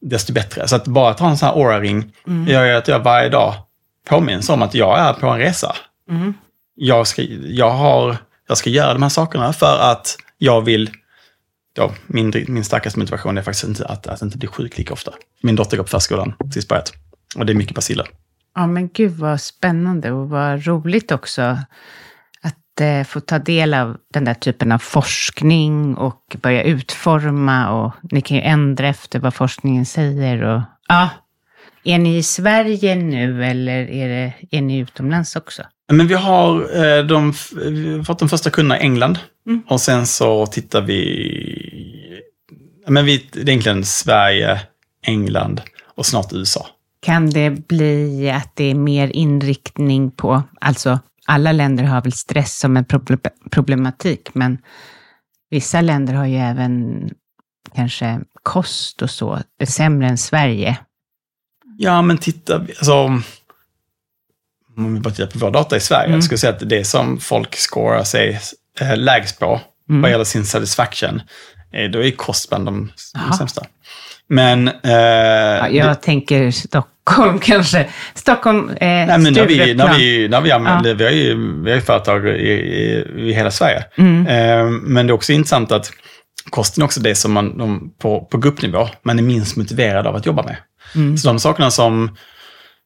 [0.00, 0.68] desto bättre.
[0.68, 2.12] Så att bara att ha en sån här aura-ring
[2.46, 3.54] gör ju att jag varje dag
[4.08, 5.76] påminns om att jag är på en resa.
[6.74, 8.16] Jag, ska, jag, har,
[8.48, 10.90] jag ska göra de här sakerna för att jag vill
[11.74, 15.12] ja, min, min starkaste motivation är faktiskt inte att, att inte bli sjuk lika ofta.
[15.42, 16.92] Min dotter går på förskolan, precis börjat.
[17.36, 18.06] Och det är mycket basiller.
[18.54, 21.58] Ja, men gud vad spännande och vad roligt också
[22.80, 28.20] eh, få ta del av den där typen av forskning och börja utforma och ni
[28.20, 30.42] kan ju ändra efter vad forskningen säger.
[30.42, 31.10] Och, ja.
[31.84, 35.62] Är ni i Sverige nu eller är, det, är ni utomlands också?
[35.92, 39.18] Men vi har, eh, de, vi har fått de första kunderna i England.
[39.68, 42.08] Och sen så tittar vi...
[42.88, 44.60] Men vi, det är egentligen Sverige,
[45.06, 45.60] England
[45.96, 46.66] och snart USA.
[47.00, 52.58] Kan det bli att det är mer inriktning på, alltså alla länder har väl stress
[52.58, 54.58] som en proble- problematik, men
[55.50, 57.08] vissa länder har ju även
[57.74, 60.78] kanske kost och så, sämre än Sverige.
[61.78, 63.20] Ja, men titta, alltså...
[64.76, 67.20] Om vi bara tittar på vår data i Sverige, jag skulle säga att det som
[67.20, 68.40] folk scorar sig
[68.80, 71.22] eh, lägst på, vad gäller sin satisfaction,
[71.72, 72.92] eh, då är kost bland de,
[73.28, 73.66] de sämsta.
[74.32, 74.68] Men...
[74.68, 77.88] Eh, Ja, jag tänker Stockholm kanske.
[78.14, 81.70] Stockholm, eh, Nej, men när vi, när vi, när vi använder, vi har ju, vi
[81.70, 83.84] har ju företag i, i, i hela Sverige.
[84.28, 85.92] Eh, men det är också intressant att
[86.50, 90.16] kosten är också det som man de, på, på gruppnivå, man är minst motiverad av
[90.16, 90.56] att jobba med.
[91.18, 92.16] Så de sakerna som,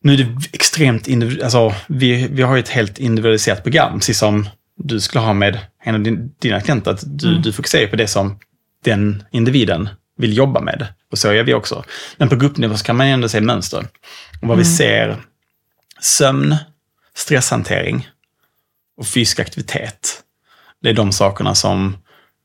[0.02, 4.18] nu är det extremt individuellt, alltså vi, vi har ju ett helt individualiserat program, precis
[4.18, 7.96] som du skulle ha med en av din, dina klienter, att du, du fokuserar på
[7.96, 8.38] det som
[8.84, 10.86] den individen vill jobba med.
[11.10, 11.84] Och så gör vi också.
[12.16, 13.86] Men på gruppnivå så kan man ändå se mönster.
[14.42, 15.16] Och vad vi ser,
[16.00, 16.56] sömn,
[17.14, 18.08] stresshantering
[18.96, 20.22] och fysisk aktivitet.
[20.82, 21.96] Det är de sakerna som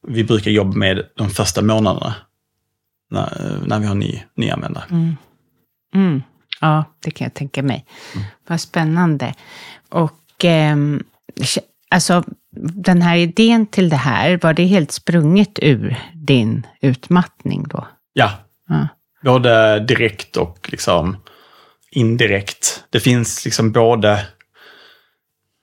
[0.08, 2.16] vi brukar jobba med de första månaderna
[3.10, 4.86] när, när vi har ny, nyanvändare.
[5.94, 6.24] Mm.
[6.62, 7.86] Ja, det kan jag tänka mig.
[8.48, 9.34] Vad spännande.
[9.90, 10.12] Och
[10.42, 12.24] k- alltså,
[12.60, 17.88] den här idén till det här, var det helt sprunget ur din utmattning då?
[18.14, 18.32] Ja,
[18.68, 18.88] Ja.
[19.24, 21.18] både direkt och liksom
[21.92, 22.84] indirekt.
[22.90, 24.28] Det finns liksom både...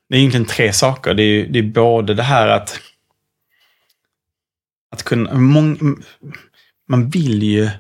[0.09, 1.15] Det är egentligen tre saker.
[1.15, 2.81] Det är, det är både det här att...
[4.91, 5.35] Att kunna...
[5.35, 5.97] Mång,
[6.89, 7.71] man vill ju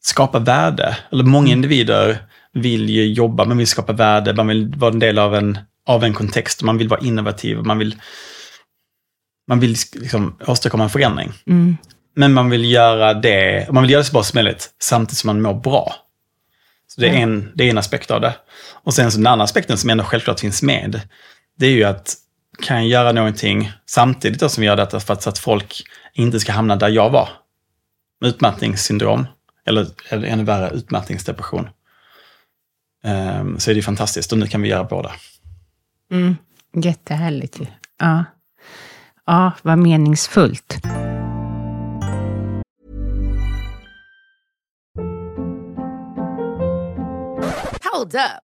[0.00, 0.96] skapa värde.
[1.12, 2.18] Eller många individer
[2.52, 6.04] vill ju jobba, man vill skapa värde, man vill vara en del av en, av
[6.04, 7.96] en kontext, man vill vara innovativ, man vill,
[9.48, 11.32] man vill liksom åstadkomma en förändring.
[11.46, 11.76] Mm.
[12.14, 15.28] Men man vill göra det, man vill göra det så bra som möjligt samtidigt som
[15.28, 15.94] man mår bra.
[16.86, 18.34] Så det är, en, det är en aspekt av det.
[18.84, 21.00] Och sen så den andra aspekten som ändå självklart finns med,
[21.58, 22.14] det är ju att
[22.62, 25.82] kan jag göra någonting samtidigt då som vi gör detta för att, så att folk
[26.14, 27.28] inte ska hamna där jag var.
[28.24, 29.26] Utmattningssyndrom,
[29.66, 31.68] eller, eller ännu värre utmattningsdepression.
[33.04, 35.12] Ehm, så är det ju fantastiskt och nu kan vi göra båda.
[36.12, 36.36] Mm.
[36.76, 37.66] Jättehärligt ju.
[37.98, 38.24] Ja.
[39.26, 40.78] ja, vad meningsfullt.
[47.92, 48.51] Hold up.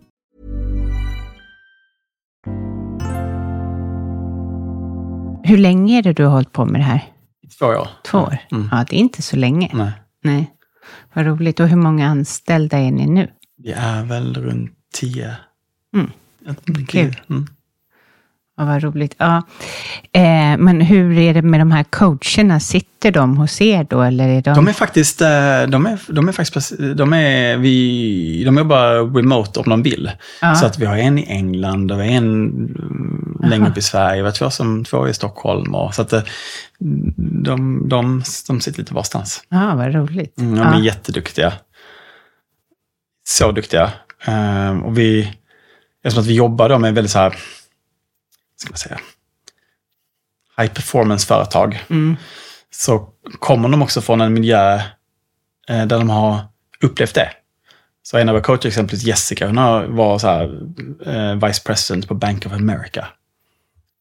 [5.51, 7.03] Hur länge är det du har hållit på med det här?
[7.59, 7.87] Två år.
[8.03, 8.37] Två år?
[8.51, 8.69] Mm.
[8.71, 9.71] Ja, det är inte så länge.
[9.73, 9.91] Nej.
[10.23, 10.51] Nej.
[11.13, 11.59] Vad roligt.
[11.59, 13.31] Och hur många anställda är ni nu?
[13.57, 15.35] Vi är väl runt tio.
[15.95, 16.11] Mm.
[16.87, 17.21] Kul.
[17.29, 17.47] Mm.
[18.57, 19.15] Ja, vad roligt.
[19.17, 19.37] Ja.
[20.13, 22.59] Eh, men hur är det med de här coacherna?
[22.59, 24.53] Sitter de hos er då, eller är de...
[24.53, 25.27] De är faktiskt, eh,
[25.67, 30.11] de är, de är faktiskt, de är, vi, de jobbar remote om de vill.
[30.41, 30.55] Ja.
[30.55, 32.51] Så att vi har en i England och en
[33.43, 34.21] längre upp i Sverige.
[34.21, 35.75] Vi har två, som, två i Stockholm.
[35.75, 36.21] Och, så att eh,
[37.43, 39.43] de, de, de sitter lite varstans.
[39.49, 40.39] Ja, vad roligt.
[40.39, 40.73] Mm, de ja.
[40.73, 41.53] är jätteduktiga.
[43.27, 43.91] Så duktiga.
[44.25, 45.33] Ehm, och vi,
[46.03, 47.35] eftersom att vi jobbar då med väldigt så här,
[48.61, 48.99] ska man säga,
[50.57, 52.15] high performance-företag, Mm.
[52.71, 53.09] så
[53.39, 54.75] kommer de också från en miljö
[55.69, 56.39] eh, där de har
[56.81, 57.29] upplevt det.
[58.03, 60.61] Så en av våra coacher, exempelvis Jessica, hon har- var så här,
[61.05, 63.07] eh, vice president på Bank of America.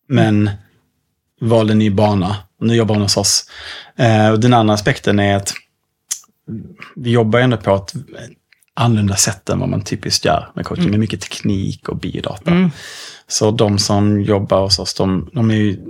[0.09, 0.51] Men
[1.41, 2.37] valde en ny bana.
[2.61, 3.51] Och nu jobbar hon hos oss.
[3.97, 5.55] Eh, och den andra aspekten är att
[6.97, 7.93] vi jobbar ändå på ett
[8.75, 10.91] annorlunda sätt än vad man typiskt gör med coaching.
[10.91, 12.51] Med mycket teknik och biodata.
[12.51, 12.71] Mm.
[13.31, 15.85] Så de som jobbar hos oss, de, de, ju,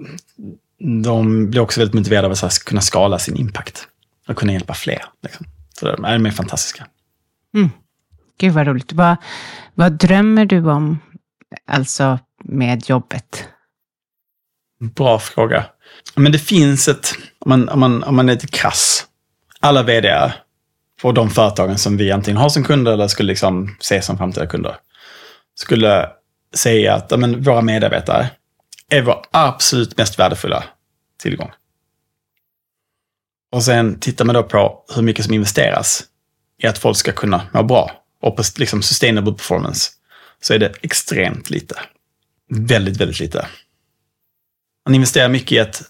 [1.03, 3.88] de blir också väldigt motiverade av att kunna skala sin impact.
[4.28, 5.05] Och kunna hjälpa fler.
[5.22, 5.47] Liksom.
[5.78, 6.86] Så de är de är fantastiska.
[8.38, 8.93] Gud vad roligt.
[8.93, 9.16] Vad,
[9.74, 10.99] vad drömmer du om,
[11.66, 13.45] alltså med jobbet?
[14.80, 15.66] Bra fråga.
[16.14, 19.07] Men det finns ett, om man, om man, om man är lite krass,
[19.61, 20.32] alla vd
[21.03, 24.47] på de företagen som vi antingen har som kunder eller skulle liksom se som framtida
[24.47, 24.76] kunder,
[25.55, 26.09] skulle
[26.55, 28.30] säga att men, våra medarbetare
[28.88, 30.64] är vår absolut mest värdefulla
[31.22, 31.51] tillgång.
[33.53, 36.05] Och sen tittar man då på hur mycket som investeras
[36.62, 37.90] i att folk ska kunna må bra
[38.22, 39.90] och på liksom sustainable performance,
[40.40, 41.80] så är det extremt lite.
[42.48, 43.46] Väldigt, väldigt lite.
[44.86, 45.82] Man investerar mycket i att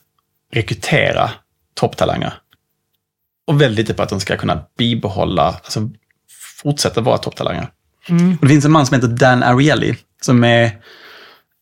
[0.53, 1.31] rekrytera
[1.75, 2.35] topptalanger.
[3.47, 5.91] Och väldigt lite på att de ska kunna bibehålla, alltså
[6.63, 7.71] fortsätta vara topptalanger.
[8.41, 10.79] Och det finns en man som heter Dan Ariely, som är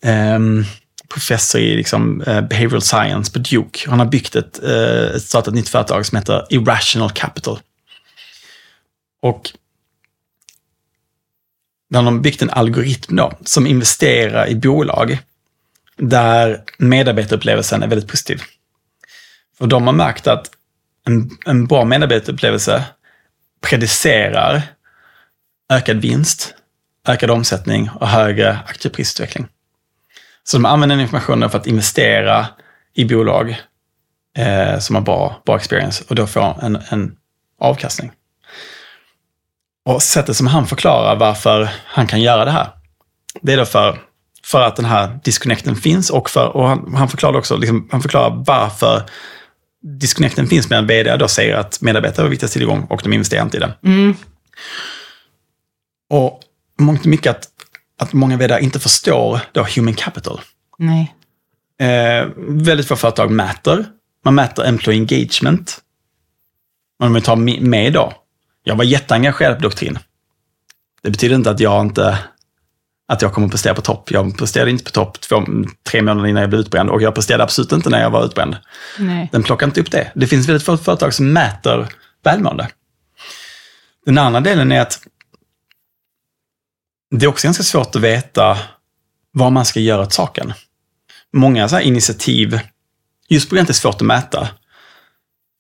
[0.05, 0.65] um,
[1.09, 3.91] professor i liksom, uh, behavioral science på Duke.
[3.91, 7.59] Han har byggt ett, uh, ett startat ett nytt företag som heter Irrational Capital.
[9.23, 9.51] Och
[11.91, 15.19] där har de byggt en algoritm då, som investerar i bolag
[15.97, 18.43] där medarbetarupplevelsen är väldigt positiv.
[19.59, 20.51] För de har märkt att
[21.07, 22.85] en, en bra medarbetarupplevelse
[23.61, 24.63] predicerar
[25.73, 26.55] ökad vinst,
[27.09, 29.47] ökad omsättning och högre aktieprisutveckling.
[30.45, 32.47] Så de använder den informationen för att investera
[32.95, 33.63] i bolag
[34.37, 37.17] eh, som har bra, bra experience och då få en, en
[37.61, 38.13] avkastning.
[39.85, 42.69] Och sättet som han förklarar varför han kan göra det här,
[43.43, 43.99] det är då för,
[44.45, 48.03] för att den här disconnecten finns och, för, och han, han förklarar också liksom, han
[48.03, 49.03] förklarar varför
[49.83, 53.43] disconnecten finns med en vd då säger att medarbetare är viktigast tillgång och de investerar
[53.43, 53.73] inte i den.
[53.85, 54.17] Mm.
[56.11, 56.41] Och
[56.79, 57.49] mångt och mycket att,
[58.01, 60.41] att många vd inte förstår då human capital.
[60.79, 61.14] Nej.
[61.81, 63.87] Eh, väldigt få företag mäter.
[64.24, 65.81] Man mäter employee engagement.
[66.99, 68.12] Men om vi tar mig då.
[68.62, 69.99] Jag var jätteengagerad på doktrin.
[71.03, 72.18] Det betyder inte att jag inte
[73.09, 74.11] att jag kommer att prestera på topp.
[74.11, 75.45] Jag presterade inte på topp två,
[75.91, 78.57] tre månader innan jag blev utbränd och jag presterade absolut inte när jag var utbränd.
[78.99, 79.29] Nej.
[79.33, 80.12] Den plockar inte upp det.
[80.14, 81.89] Det finns väldigt få företag som mäter
[82.24, 82.68] välmående.
[84.07, 85.01] Den andra delen är att
[87.11, 88.59] det är också ganska svårt att veta
[89.33, 90.53] vad man ska göra åt saken.
[91.33, 92.61] Många så här initiativ,
[93.29, 94.49] just på grund av att det är svårt att mäta,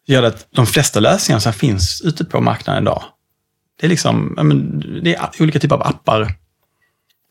[0.06, 3.02] gör att de flesta lösningar som finns ute på marknaden idag,
[3.80, 4.34] det är liksom,
[5.02, 6.34] det är olika typer av appar.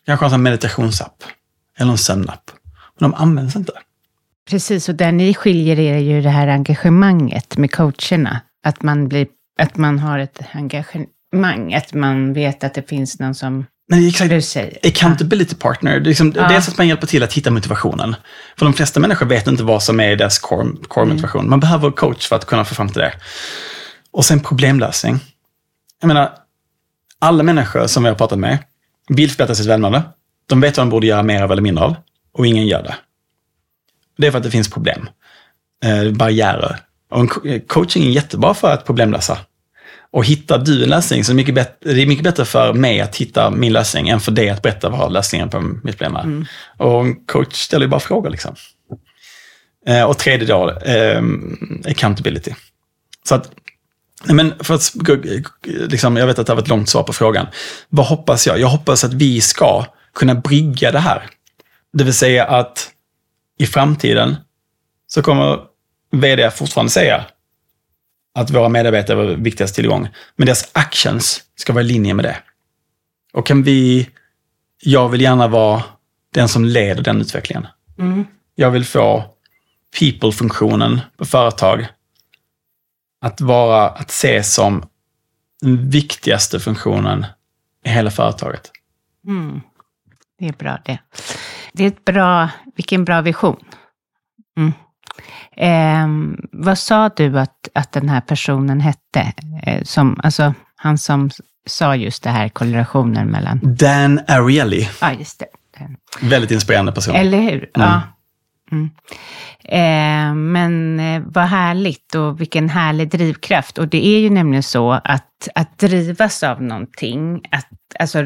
[0.05, 1.23] Kanske en meditationsapp
[1.77, 2.51] eller en sömnapp.
[2.99, 3.71] Men de används inte.
[4.49, 8.41] Precis, och där ni skiljer er är ju det här engagemanget med coacherna.
[8.63, 9.27] Att man, blir,
[9.59, 14.85] att man har ett engagemang, att man vet att det finns någon som men exakt,
[14.85, 16.47] accountability partner, det är liksom, ja.
[16.47, 18.15] dels att man hjälper till att hitta motivationen.
[18.57, 21.15] För de flesta människor vet inte vad som är deras core, core mm.
[21.15, 21.49] motivation.
[21.49, 23.13] Man behöver coach för att kunna få fram till det.
[24.11, 25.19] Och sen problemlösning.
[26.01, 26.31] Jag menar,
[27.19, 28.57] alla människor som vi har pratat med
[29.09, 30.03] vill förbättra sitt välmående.
[30.45, 31.95] De vet vad de borde göra mer av eller mindre av.
[32.33, 32.95] Och ingen gör det.
[34.17, 35.09] Det är för att det finns problem.
[35.83, 36.79] Eh, barriärer.
[37.11, 37.29] Och
[37.67, 39.37] coaching är jättebra för att problemlösa.
[40.11, 42.73] Och hittar du en lösning så är det, mycket bättre, det är mycket bättre för
[42.73, 46.15] mig att hitta min lösning än för dig att berätta vad lösningen på mitt problem
[46.15, 46.23] är.
[46.23, 46.45] Mm.
[46.77, 48.29] Och en coach ställer ju bara frågor.
[48.29, 48.55] Liksom.
[49.87, 51.21] Eh, och tredje då, eh,
[51.85, 52.51] accountability.
[53.23, 53.51] Så att,
[54.25, 54.93] men för att,
[55.65, 57.47] liksom, jag vet att det var ett långt svar på frågan.
[57.89, 58.59] Vad hoppas jag?
[58.59, 59.85] Jag hoppas att vi ska
[60.15, 61.29] kunna brygga det här.
[61.93, 62.91] Det vill säga att
[63.59, 64.35] i framtiden
[65.07, 65.59] så kommer
[66.11, 67.25] vd fortfarande säga
[68.37, 70.07] att våra medarbetare är vår viktigaste tillgång.
[70.35, 72.37] Men deras actions ska vara i linje med det.
[73.33, 74.09] Och kan vi...
[74.81, 75.83] Jag vill gärna vara
[76.33, 77.67] den som leder den utvecklingen.
[77.99, 78.25] Mm.
[78.55, 79.23] Jag vill få
[79.99, 81.87] people-funktionen på företag
[83.21, 84.85] att vara, att se som
[85.61, 87.25] den viktigaste funktionen
[87.85, 88.71] i hela företaget.
[89.27, 89.61] Mm.
[90.39, 90.99] Det är bra det.
[91.73, 93.63] Det är ett bra, vilken bra vision.
[94.57, 94.73] Mm.
[95.57, 96.07] Eh,
[96.51, 99.33] vad sa du att, att den här personen hette?
[99.63, 101.29] Eh, som, alltså, han som
[101.65, 103.59] sa just det här, korrelationen mellan...
[103.63, 104.87] Dan Ariely.
[105.01, 105.47] Ja, just det.
[106.21, 107.15] Väldigt inspirerande person.
[107.15, 107.51] Eller hur?
[107.51, 107.69] Mm.
[107.73, 108.01] Ja.
[108.71, 108.89] Mm.
[109.63, 113.77] Eh, men eh, vad härligt och vilken härlig drivkraft.
[113.77, 118.19] Och det är ju nämligen så att, att drivas av någonting, att, alltså,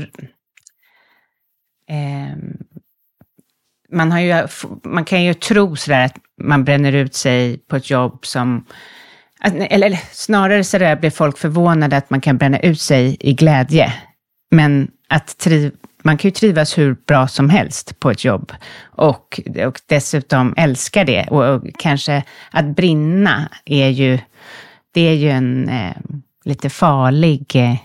[1.88, 2.38] eh,
[3.92, 4.48] man, har ju,
[4.84, 8.66] man kan ju tro sådär att man bränner ut sig på ett jobb som...
[9.44, 13.34] Eller, eller snarare så där blir folk förvånade att man kan bränna ut sig i
[13.34, 13.94] glädje.
[14.52, 15.72] Men att triv,
[16.04, 21.04] man kan ju trivas hur bra som helst på ett jobb och, och dessutom älska
[21.04, 21.28] det.
[21.30, 24.20] Och, och kanske att brinna är ju,
[24.94, 25.96] det är ju en eh,
[26.44, 27.76] lite farlig eh,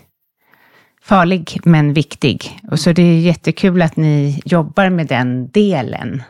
[1.07, 2.61] farlig men viktig.
[2.71, 6.23] Och så det är jättekul att ni jobbar med den delen,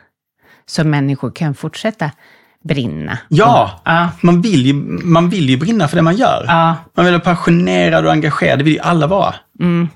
[0.67, 2.11] så människor kan fortsätta
[2.65, 3.19] brinna.
[3.29, 4.09] Ja, och, ja.
[4.21, 4.73] Man, vill ju,
[5.05, 6.45] man vill ju brinna för det man gör.
[6.47, 6.77] Ja.
[6.95, 9.35] Man vill vara passionerad och engagerad, det vill ju alla vara.
[9.61, 9.89] Mm.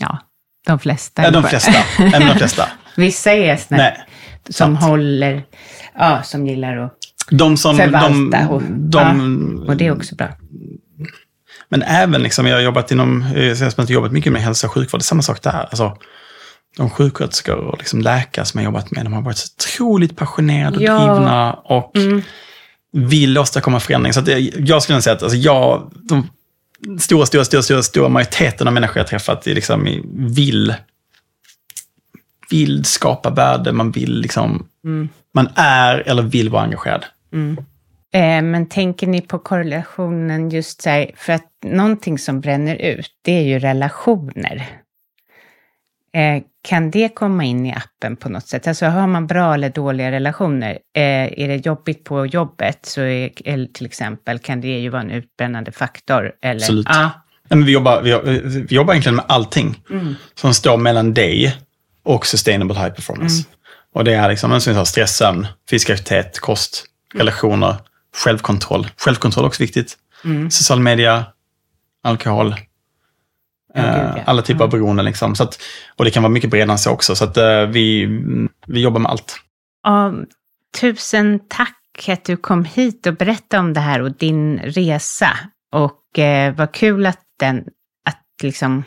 [0.00, 0.18] Ja,
[0.66, 1.22] de flesta.
[1.22, 1.72] Ja, de flesta.
[1.98, 2.68] Även de flesta.
[2.96, 3.92] Vissa är såna
[4.48, 4.82] som sant.
[4.90, 5.42] håller,
[5.94, 6.98] ja, som gillar att
[7.30, 8.38] de som, förvalta.
[8.38, 10.28] De, och, de, ja, och det är också bra.
[11.74, 15.00] Men även, liksom, jag har jobbat inom, jag har jobbat mycket med hälso och sjukvård,
[15.00, 15.66] det är samma sak där.
[15.70, 15.98] Alltså,
[16.76, 20.16] de sjuksköterskor och liksom läkare som jag har jobbat med, de har varit så otroligt
[20.16, 20.98] passionerade och ja.
[20.98, 22.22] drivna och mm.
[22.92, 24.12] vill åstadkomma förändring.
[24.12, 26.28] Så det, jag skulle säga att alltså, jag, de
[27.00, 30.02] stora, stora, stora, stora, stora majoriteten av människor jag träffat liksom,
[30.34, 30.74] vill,
[32.50, 35.08] vill skapa värde, man vill liksom, mm.
[35.34, 37.04] man är eller vill vara engagerad.
[37.32, 37.64] Mm.
[38.14, 43.10] Eh, men tänker ni på korrelationen just så här, för att någonting som bränner ut,
[43.22, 44.66] det är ju relationer.
[46.14, 48.66] Eh, kan det komma in i appen på något sätt?
[48.66, 53.72] Alltså har man bra eller dåliga relationer, eh, är det jobbigt på jobbet, så är,
[53.72, 56.32] till exempel, kan det ju vara en utbrännande faktor.
[56.42, 56.86] Eller, Absolut.
[56.88, 57.10] Ah.
[57.48, 60.14] Nej, men vi, jobbar, vi, vi jobbar egentligen med allting mm.
[60.34, 61.56] som står mellan dig
[62.02, 63.44] och sustainable high performance.
[63.48, 63.58] Mm.
[63.94, 66.84] Och det är liksom, som vi sa, stress, sömn, fysisk aktivitet, kost,
[67.14, 67.18] mm.
[67.18, 67.76] relationer,
[68.14, 68.88] självkontroll.
[68.96, 69.98] Självkontroll är också viktigt.
[70.24, 70.50] Mm.
[70.50, 71.24] Social media,
[72.02, 72.54] alkohol,
[73.74, 75.04] eh, alla typer av beroenden.
[75.04, 75.34] Liksom.
[75.34, 75.58] Så att,
[75.96, 77.16] och det kan vara mycket bredare än så också.
[77.16, 78.06] Så att, eh, vi,
[78.66, 79.40] vi jobbar med allt.
[79.82, 80.12] Ja,
[80.80, 85.30] tusen tack att du kom hit och berättade om det här och din resa.
[85.72, 87.64] Och eh, vad kul att den,
[88.04, 88.84] att liksom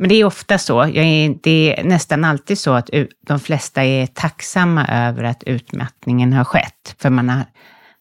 [0.00, 2.90] men det är ofta så, är, det är nästan alltid så att
[3.26, 6.94] de flesta är tacksamma över att utmattningen har skett.
[6.98, 7.44] För man har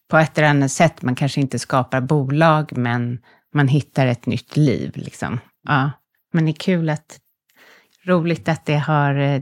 [0.09, 3.19] på ett eller annat sätt, man kanske inte skapar bolag, men
[3.55, 4.91] man hittar ett nytt liv.
[4.95, 5.39] Liksom.
[5.67, 5.91] Ja.
[6.33, 7.17] Men det är kul att,
[8.05, 9.41] roligt att det har eh,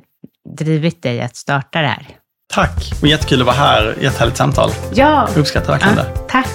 [0.57, 2.07] drivit dig att starta det här.
[2.53, 2.93] Tack!
[3.01, 3.95] Och jättekul att vara här.
[4.01, 4.69] Jättehärligt samtal.
[4.93, 5.27] Ja.
[5.33, 6.19] Jag uppskattar verkligen Ja, det.
[6.29, 6.47] tack.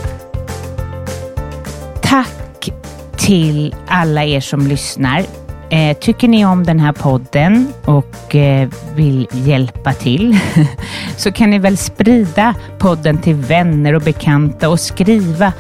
[2.03, 2.71] Tack
[3.17, 5.27] till alla er som lyssnar.
[5.73, 10.39] Eh, tycker ni om den här podden och eh, vill hjälpa till
[11.17, 15.53] så kan ni väl sprida podden till vänner och bekanta och skriva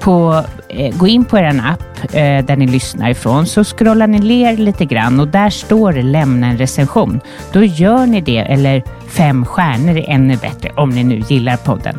[0.00, 4.18] på, eh, gå in på er app eh, där ni lyssnar ifrån så scrollar ni
[4.18, 7.20] ner lite grann och där står det lämna en recension.
[7.52, 11.98] Då gör ni det eller fem stjärnor är ännu bättre om ni nu gillar podden.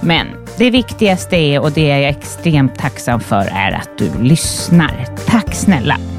[0.00, 0.26] Men
[0.58, 5.06] det viktigaste är, och det är jag extremt tacksam för, är att du lyssnar.
[5.26, 6.17] Tack snälla!